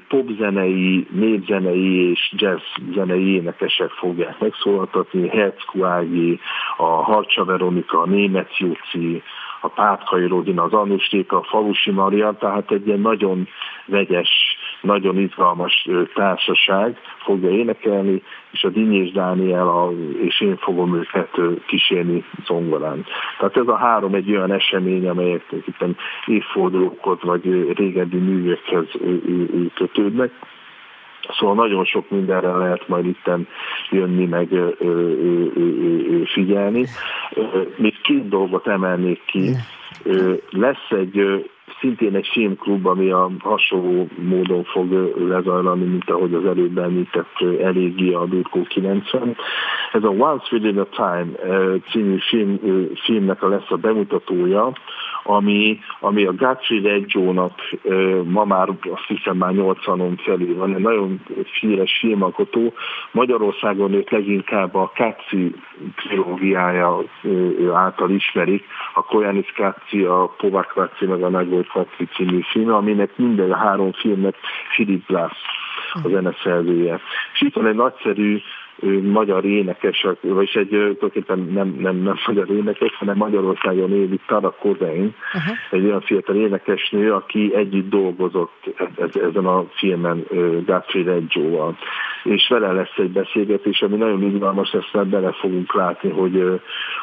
popzenei, 0.08 1.08
népzenei 1.12 2.10
és 2.10 2.34
jazzzenei 2.36 3.34
énekesek 3.34 3.90
fogják 3.90 4.40
megszólaltatni, 4.40 5.28
Herz 5.28 5.64
Kuági, 5.66 6.40
a 6.78 6.84
Harcsa 6.84 7.46
Veronika, 7.46 8.02
a 8.02 8.06
Német 8.06 8.58
Júci, 8.58 9.24
a 9.62 9.68
Pátkai 9.68 10.28
Rodina, 10.28 10.64
az 10.64 10.74
Anustéka, 10.74 11.38
a 11.38 11.44
Falusi 11.44 11.92
Maria, 11.92 12.32
tehát 12.40 12.72
egy 12.72 12.88
ilyen 12.88 13.00
nagyon 13.00 13.48
vegyes, 13.86 14.57
nagyon 14.82 15.18
izgalmas 15.18 15.88
társaság 16.14 16.98
fogja 17.24 17.50
énekelni, 17.50 18.22
és 18.52 18.64
a 18.64 18.70
Dinyés 18.70 19.12
Dániel, 19.12 19.68
a, 19.68 19.92
és 20.22 20.42
én 20.42 20.58
fogom 20.58 20.96
őket 20.96 21.30
kísérni 21.66 22.24
zongorán. 22.46 23.06
Tehát 23.38 23.58
ez 23.58 23.68
a 23.68 23.78
három 23.78 24.14
egy 24.14 24.32
olyan 24.32 24.52
esemény, 24.52 25.08
amelyek 25.08 25.44
éppen 25.52 25.98
évfordulókhoz 26.26 27.22
vagy 27.22 27.74
régebbi 27.76 28.18
művekhez 28.18 28.86
kötődnek. 29.74 30.32
Szóval 31.38 31.56
nagyon 31.56 31.86
sok 31.86 32.10
mindenre 32.10 32.52
lehet 32.52 32.88
majd 32.88 33.06
itt 33.06 33.30
jönni, 33.90 34.26
meg 34.26 34.52
ö, 34.52 34.70
ö, 34.80 34.90
ö, 35.56 36.24
figyelni. 36.26 36.86
Még 37.76 38.02
két 38.02 38.30
dolgot 38.30 38.68
emelnék 38.68 39.22
ki. 39.26 39.52
Lesz 40.50 40.90
egy 40.90 41.48
szintén 41.80 42.16
egy 42.16 42.28
filmklub, 42.32 42.86
ami 42.86 43.10
a 43.10 43.32
hasonló 43.40 44.08
módon 44.16 44.64
fog 44.64 44.92
lezajlani, 45.18 45.84
mint 45.84 46.10
ahogy 46.10 46.34
az 46.34 46.46
előbb 46.46 46.78
említett 46.78 47.42
eléggé 47.62 48.14
a 48.14 48.26
Durkó 48.26 48.62
90. 48.62 49.36
Ez 49.92 50.04
a 50.04 50.10
Once 50.10 50.48
Within 50.52 50.80
a 50.80 50.88
Time 50.96 51.28
című 51.92 52.18
film, 52.30 52.60
filmnek 53.04 53.42
lesz 53.42 53.72
a 53.72 53.76
bemutatója, 53.76 54.74
ami, 55.30 55.80
ami 56.00 56.26
a 56.26 56.34
Guthrie 56.34 56.90
Reggio-nak 56.90 57.54
ma 58.24 58.46
már 58.46 58.70
azt 58.70 59.08
hiszem 59.08 59.38
már 59.38 59.54
80-on 59.56 60.18
felül 60.18 60.56
van, 60.56 60.76
egy 60.76 60.82
nagyon 60.82 61.22
híres 61.60 61.98
filmalkotó. 62.00 62.74
Magyarországon 63.12 63.94
őt 63.94 64.10
leginkább 64.10 64.76
a 64.76 64.92
Katzi 64.96 65.56
trilógiája 65.96 67.04
által 67.74 68.10
ismerik, 68.10 68.66
a 68.94 69.04
Koyanis 69.04 69.52
Katzi, 69.56 70.04
a 70.04 70.34
Povak 70.38 70.68
Katzi, 70.68 71.06
meg 71.06 71.24
a 71.24 71.30
Nagy 71.30 71.68
Katzi 71.68 72.06
című 72.16 72.40
film, 72.52 72.74
aminek 72.74 73.18
minden 73.18 73.52
a 73.52 73.58
három 73.58 73.92
filmnek 73.92 74.36
Philip 74.74 75.08
Glass 75.08 75.38
a 76.04 76.08
zeneszerzője. 76.10 77.00
És 77.34 77.42
itt 77.42 77.54
van 77.54 77.68
egy 77.68 77.76
nagyszerű 77.76 78.42
magyar 79.04 79.46
énekes, 79.46 80.08
vagyis 80.22 80.54
egy 80.54 80.68
tulajdonképpen 80.68 81.40
nem, 81.40 81.78
nem, 81.80 81.96
nem 81.96 82.16
magyar 82.28 82.50
énekes, 82.50 82.96
hanem 82.96 83.18
Magyarországon 83.18 83.92
éli 83.92 84.20
Tara 84.28 84.52
Kozein, 84.52 85.16
uh-huh. 85.34 85.58
egy 85.72 85.86
olyan 85.86 86.02
fiatal 86.02 86.36
énekesnő, 86.36 87.14
aki 87.14 87.56
együtt 87.56 87.90
dolgozott 87.90 88.76
ezen 88.98 89.46
a 89.46 89.66
filmen 89.76 90.26
Guthrie 90.66 91.04
Reggio-val. 91.04 91.78
És 92.24 92.48
vele 92.50 92.72
lesz 92.72 92.98
egy 92.98 93.12
beszélgetés, 93.12 93.82
ami 93.82 93.98
nagyon 93.98 94.24
izgalmas 94.24 94.72
lesz, 94.72 94.92
mert 94.94 95.08
bele 95.08 95.32
fogunk 95.32 95.74
látni, 95.74 96.10
hogy, 96.10 96.62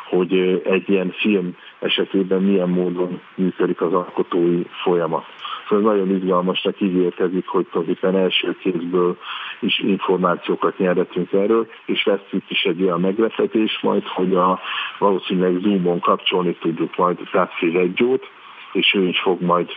hogy 0.08 0.60
egy 0.64 0.88
ilyen 0.88 1.10
film 1.10 1.56
esetében 1.80 2.42
milyen 2.42 2.68
módon 2.68 3.20
működik 3.34 3.80
az 3.80 3.92
alkotói 3.92 4.62
folyamat. 4.82 5.24
Szóval 5.68 5.92
nagyon 5.94 6.16
izgalmasnak 6.16 6.80
ígérkezik, 6.80 7.46
hogy 7.46 7.66
tulajdonképpen 7.66 8.16
első 8.16 8.56
kézből 8.60 9.16
is 9.60 9.78
információkat 9.78 10.78
nyerhetünk 10.78 11.32
erről, 11.32 11.66
és 11.86 12.04
lesz 12.04 12.28
itt 12.30 12.50
is 12.50 12.62
egy 12.62 12.82
olyan 12.82 13.00
meglepetés 13.00 13.78
majd, 13.82 14.02
hogy 14.06 14.34
a, 14.34 14.60
valószínűleg 14.98 15.60
Zoomon 15.60 16.00
kapcsolni 16.00 16.54
tudjuk 16.54 16.96
majd 16.96 17.18
Tátszi 17.32 17.70
Reggiót, 17.70 18.22
és 18.72 18.94
ő 18.94 19.06
is 19.06 19.20
fog 19.20 19.42
majd 19.42 19.68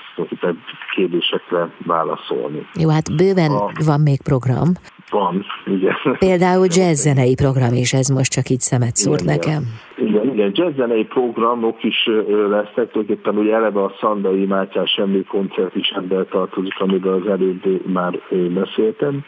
kérdésekre 0.94 1.70
válaszolni. 1.86 2.68
Jó, 2.80 2.90
hát 2.90 3.16
bőven 3.16 3.52
a... 3.52 3.72
van 3.86 4.02
még 4.02 4.22
program. 4.22 4.68
Van, 5.10 5.46
igen. 5.66 5.96
Például 6.20 6.68
jazzzenei 6.78 7.36
program 7.36 7.74
is, 7.74 7.94
ez 7.94 8.08
most 8.08 8.32
csak 8.32 8.50
így 8.50 8.60
szemet 8.60 8.96
szúrt 8.96 9.22
igen, 9.22 9.36
nekem. 9.36 9.64
Igen, 9.96 10.27
jazzzenei 10.58 11.06
programok 11.06 11.84
is 11.84 12.10
lesznek, 12.50 12.92
tulajdonképpen 12.92 13.38
ugye 13.38 13.54
eleve 13.54 13.84
a 13.84 13.94
Szandai 14.00 14.46
Mátyás 14.46 14.92
Semmi 14.92 15.24
koncert 15.24 15.76
is 15.76 15.90
ebben 15.90 16.28
tartozik, 16.30 16.80
amiről 16.80 17.14
az 17.14 17.28
előbb 17.28 17.86
már 17.86 18.20
beszéltem, 18.54 19.24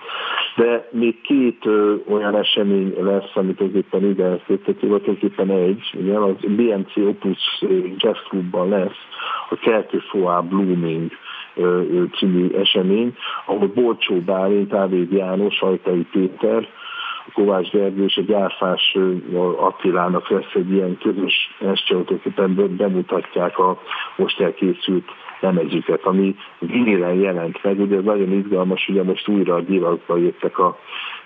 de 0.55 0.89
még 0.91 1.21
két 1.21 1.65
olyan 2.09 2.35
esemény 2.35 2.93
lesz, 2.99 3.31
amit 3.33 3.55
tulajdonképpen 3.55 4.09
ide 4.09 4.39
köthető, 4.47 4.87
vagy 4.87 5.01
tulajdonképpen 5.01 5.49
egy, 5.49 5.81
ugye, 5.93 6.17
az 6.17 6.35
BMC 6.41 6.95
Opus 6.95 7.63
Jazz 7.97 8.19
Clubban 8.29 8.69
lesz 8.69 8.99
a 9.49 9.55
Kelkő 9.55 9.97
Foá 9.97 10.39
Blooming 10.39 11.11
című 12.17 12.49
esemény, 12.49 13.15
ahol 13.45 13.67
Bolcsó 13.67 14.15
Bálint, 14.15 14.73
Ávéd 14.73 15.11
János, 15.11 15.61
Ajtai 15.61 16.05
Péter, 16.11 16.67
Kovács 17.33 17.69
Gergő 17.69 18.03
és 18.03 18.17
a 18.17 18.21
Gyárfás 18.21 18.97
Attilának 19.57 20.29
lesz 20.29 20.53
egy 20.53 20.71
ilyen 20.71 20.97
közös 20.97 21.55
estcsolatóképpen 21.59 22.75
bemutatják 22.77 23.59
a 23.59 23.81
most 24.15 24.39
elkészült 24.39 25.05
lemezüket, 25.39 26.03
ami 26.03 26.35
vinilen 26.59 27.13
jelent 27.13 27.63
meg. 27.63 27.79
Ugye 27.79 28.01
nagyon 28.01 28.31
izgalmas, 28.31 28.87
ugye 28.87 29.03
most 29.03 29.27
újra 29.27 29.55
a 29.55 29.61
divatba 29.61 30.17
jöttek 30.17 30.59
a 30.59 30.77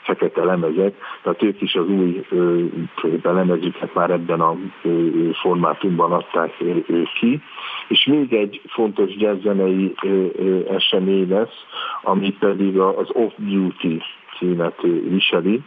fekete 0.01 0.43
lemezek, 0.43 0.95
tehát 1.21 1.43
ők 1.43 1.61
is 1.61 1.75
az 1.75 1.87
új 1.87 2.25
ö, 2.29 2.63
lemezüket 3.23 3.93
már 3.93 4.09
ebben 4.09 4.41
a 4.41 4.55
ö, 4.83 5.29
formátumban 5.41 6.11
adták 6.11 6.55
ö, 6.59 7.01
ki. 7.19 7.41
És 7.87 8.05
még 8.05 8.33
egy 8.33 8.61
fontos 8.67 9.11
jazzzenei 9.17 9.93
esemény 10.69 11.29
lesz, 11.29 11.65
ami 12.01 12.33
pedig 12.39 12.79
az 12.79 13.09
Off-Duty 13.11 14.01
címet 14.43 14.81
viseli. 15.09 15.63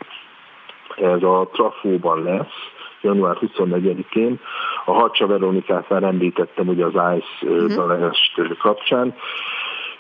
Ez 0.97 1.23
a 1.23 1.49
Trafóban 1.53 2.23
lesz, 2.23 2.55
január 3.01 3.37
24-én. 3.41 4.41
A 4.85 4.93
Harcsa 4.93 5.27
Veronikát 5.27 5.89
már 5.89 6.03
említettem 6.03 6.69
ugye 6.69 6.85
az 6.85 6.93
ICE 7.17 7.53
uh-huh. 7.53 8.57
kapcsán, 8.59 9.15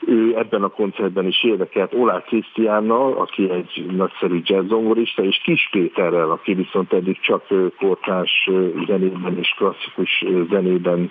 ő 0.06 0.36
ebben 0.36 0.62
a 0.62 0.68
koncertben 0.68 1.26
is 1.26 1.44
érdekelt 1.44 1.94
Olá 1.94 2.20
Krisztiánnal, 2.20 3.12
aki 3.12 3.50
egy 3.50 3.86
nagyszerű 3.90 4.40
jazzzongorista, 4.44 5.22
és 5.22 5.40
Kis 5.42 5.68
Péterrel, 5.70 6.30
aki 6.30 6.54
viszont 6.54 6.92
eddig 6.92 7.20
csak 7.20 7.42
kortárs 7.78 8.50
zenében 8.86 9.38
és 9.38 9.54
klasszikus 9.56 10.24
zenében 10.50 11.10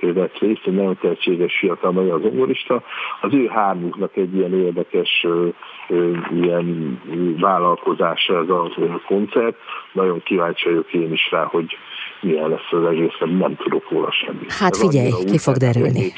vett 0.00 0.38
részt, 0.38 0.66
egy 0.66 0.74
nagyon 0.74 0.96
tehetséges 1.00 1.58
fiatal 1.58 1.92
magyar 1.92 2.20
zongorista. 2.20 2.82
Az 3.20 3.34
ő 3.34 3.46
hármuknak 3.46 4.16
egy 4.16 4.34
ilyen 4.34 4.54
érdekes 4.54 5.26
ilyen 6.30 7.00
vállalkozása 7.40 8.38
ez 8.38 8.48
a 8.48 9.00
koncert. 9.06 9.56
Nagyon 9.92 10.22
kíváncsi 10.22 10.68
vagyok 10.68 10.92
én 10.92 11.12
is 11.12 11.30
rá, 11.30 11.44
hogy 11.44 11.76
milyen 12.20 12.48
lesz 12.48 12.70
az 12.70 12.84
egész, 12.90 13.38
nem 13.38 13.56
tudok 13.56 13.90
róla 13.90 14.12
semmit. 14.12 14.52
Hát 14.52 14.76
figyelj, 14.76 15.10
ki 15.30 15.38
fog 15.38 15.56
derülni. 15.56 16.12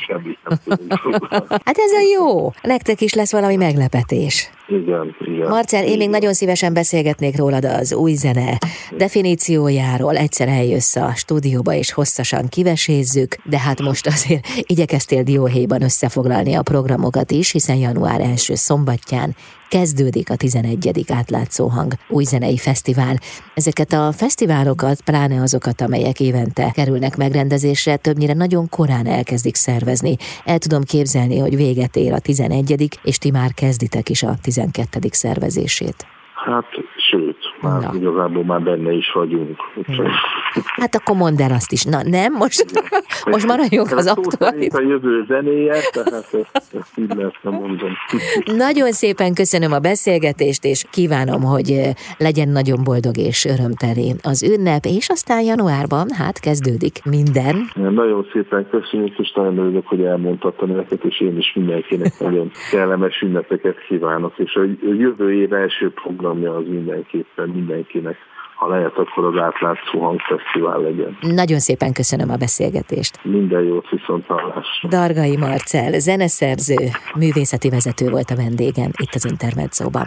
hát 1.65 1.79
ez 1.79 1.93
a 1.93 2.03
jó. 2.19 2.51
Nektek 2.63 3.01
is 3.01 3.15
lesz 3.15 3.33
valami 3.33 3.57
meglepetés. 3.57 4.51
Igen, 4.69 5.17
igen. 5.21 5.49
Marcel, 5.49 5.85
én 5.85 5.97
még 5.97 6.09
nagyon 6.09 6.33
szívesen 6.33 6.73
beszélgetnék 6.73 7.39
rólad 7.39 7.65
az 7.65 7.95
új 7.95 8.13
zene 8.13 8.59
definíciójáról. 8.97 10.17
Egyszer 10.17 10.49
eljössz 10.49 10.97
a 10.97 11.13
stúdióba 11.15 11.73
és 11.73 11.93
hosszasan 11.93 12.49
kivesézzük, 12.49 13.37
de 13.45 13.59
hát 13.59 13.81
most 13.81 14.07
azért 14.07 14.47
igyekeztél 14.63 15.23
dióhéjban 15.23 15.83
összefoglalni 15.83 16.55
a 16.55 16.63
programokat 16.63 17.31
is, 17.31 17.53
hiszen 17.53 17.77
január 17.77 18.21
első 18.21 18.55
szombatján 18.55 19.35
kezdődik 19.71 20.31
a 20.31 20.37
11. 20.37 21.05
átlátszó 21.09 21.67
hang 21.69 21.93
új 22.09 22.25
zenei 22.25 22.57
fesztivál. 22.57 23.17
Ezeket 23.55 23.93
a 23.93 24.13
fesztiválokat, 24.13 25.01
pláne 25.05 25.43
azokat, 25.43 25.81
amelyek 25.81 26.21
évente 26.21 26.71
kerülnek 26.71 27.17
megrendezésre, 27.17 27.97
többnyire 27.97 28.35
nagyon 28.35 28.69
korán 28.69 29.07
elkezdik 29.07 29.55
szervezni. 29.55 30.17
El 30.45 30.59
tudom 30.59 30.83
képzelni, 30.83 31.39
hogy 31.39 31.57
véget 31.57 31.97
ér 31.97 32.13
a 32.13 32.19
11. 32.19 32.99
és 33.03 33.19
ti 33.19 33.31
már 33.31 33.51
kezditek 33.55 34.09
is 34.09 34.23
a 34.23 34.35
12. 34.43 34.99
szervezését. 35.11 36.07
Hát, 36.35 36.67
már 37.61 37.81
Na. 37.81 37.91
igazából 37.95 38.45
már 38.45 38.63
benne 38.63 38.93
is 38.93 39.13
vagyunk. 39.13 39.57
Hát 40.65 40.95
akkor 40.95 41.17
mondd 41.17 41.43
el 41.43 41.53
azt 41.53 41.73
is. 41.73 41.85
Na 41.85 42.03
nem, 42.05 42.33
most, 42.33 42.65
most 43.33 43.47
maradjunk 43.47 43.91
az 43.91 44.07
aktuális. 44.07 44.73
A 44.73 44.81
jövő 44.81 45.25
zenéje, 45.29 45.75
tehát 45.93 46.13
ezt, 46.13 46.37
ezt 46.53 46.99
így 46.99 47.15
lehetne 47.17 47.51
mondom. 47.51 47.91
Nagyon 48.57 48.93
szépen 48.93 49.35
köszönöm 49.35 49.73
a 49.73 49.79
beszélgetést, 49.79 50.65
és 50.65 50.85
kívánom, 50.91 51.43
hogy 51.43 51.71
eh, 51.71 51.93
legyen 52.19 52.49
nagyon 52.49 52.79
boldog 52.85 53.17
és 53.17 53.45
örömteli 53.45 54.15
az 54.23 54.43
ünnep, 54.43 54.85
és 54.85 55.09
aztán 55.09 55.43
januárban, 55.43 56.07
hát 56.19 56.41
kezdődik 56.41 57.05
minden. 57.05 57.57
Nagyon 57.75 58.27
szépen 58.33 58.67
köszönjük, 58.71 59.19
és 59.19 59.33
nagyon 59.33 59.59
örülök, 59.59 59.87
hogy 59.87 60.03
elmondhattam 60.03 60.71
neked, 60.71 61.01
és 61.03 61.21
én 61.21 61.39
is 61.39 61.53
mindenkinek 61.55 62.21
nagyon 62.21 62.51
kellemes 62.71 63.21
ünnepeket 63.21 63.77
kívánok, 63.89 64.33
és 64.37 64.55
a 64.55 64.61
jövő 64.99 65.35
év 65.35 65.53
első 65.53 65.93
programja 65.93 66.57
az 66.57 66.65
mindenképpen 66.69 67.50
mindenkinek 67.53 68.17
ha 68.61 68.69
lehet, 68.69 68.97
akkor 68.97 69.25
az 69.25 69.43
átlátszó 69.43 70.01
hangfesztivál 70.01 70.81
legyen. 70.81 71.19
Nagyon 71.21 71.59
szépen 71.59 71.93
köszönöm 71.93 72.31
a 72.31 72.37
beszélgetést. 72.37 73.25
Minden 73.25 73.63
jót 73.63 73.89
viszont 73.89 74.27
hallásra. 74.27 74.89
Dargai 74.89 75.37
Marcel, 75.37 75.99
zeneszerző, 75.99 76.89
művészeti 77.15 77.69
vezető 77.71 78.11
volt 78.11 78.31
a 78.31 78.37
vendégem 78.37 78.91
itt 79.03 79.15
az 79.15 79.25
Intermedzóban. 79.31 80.07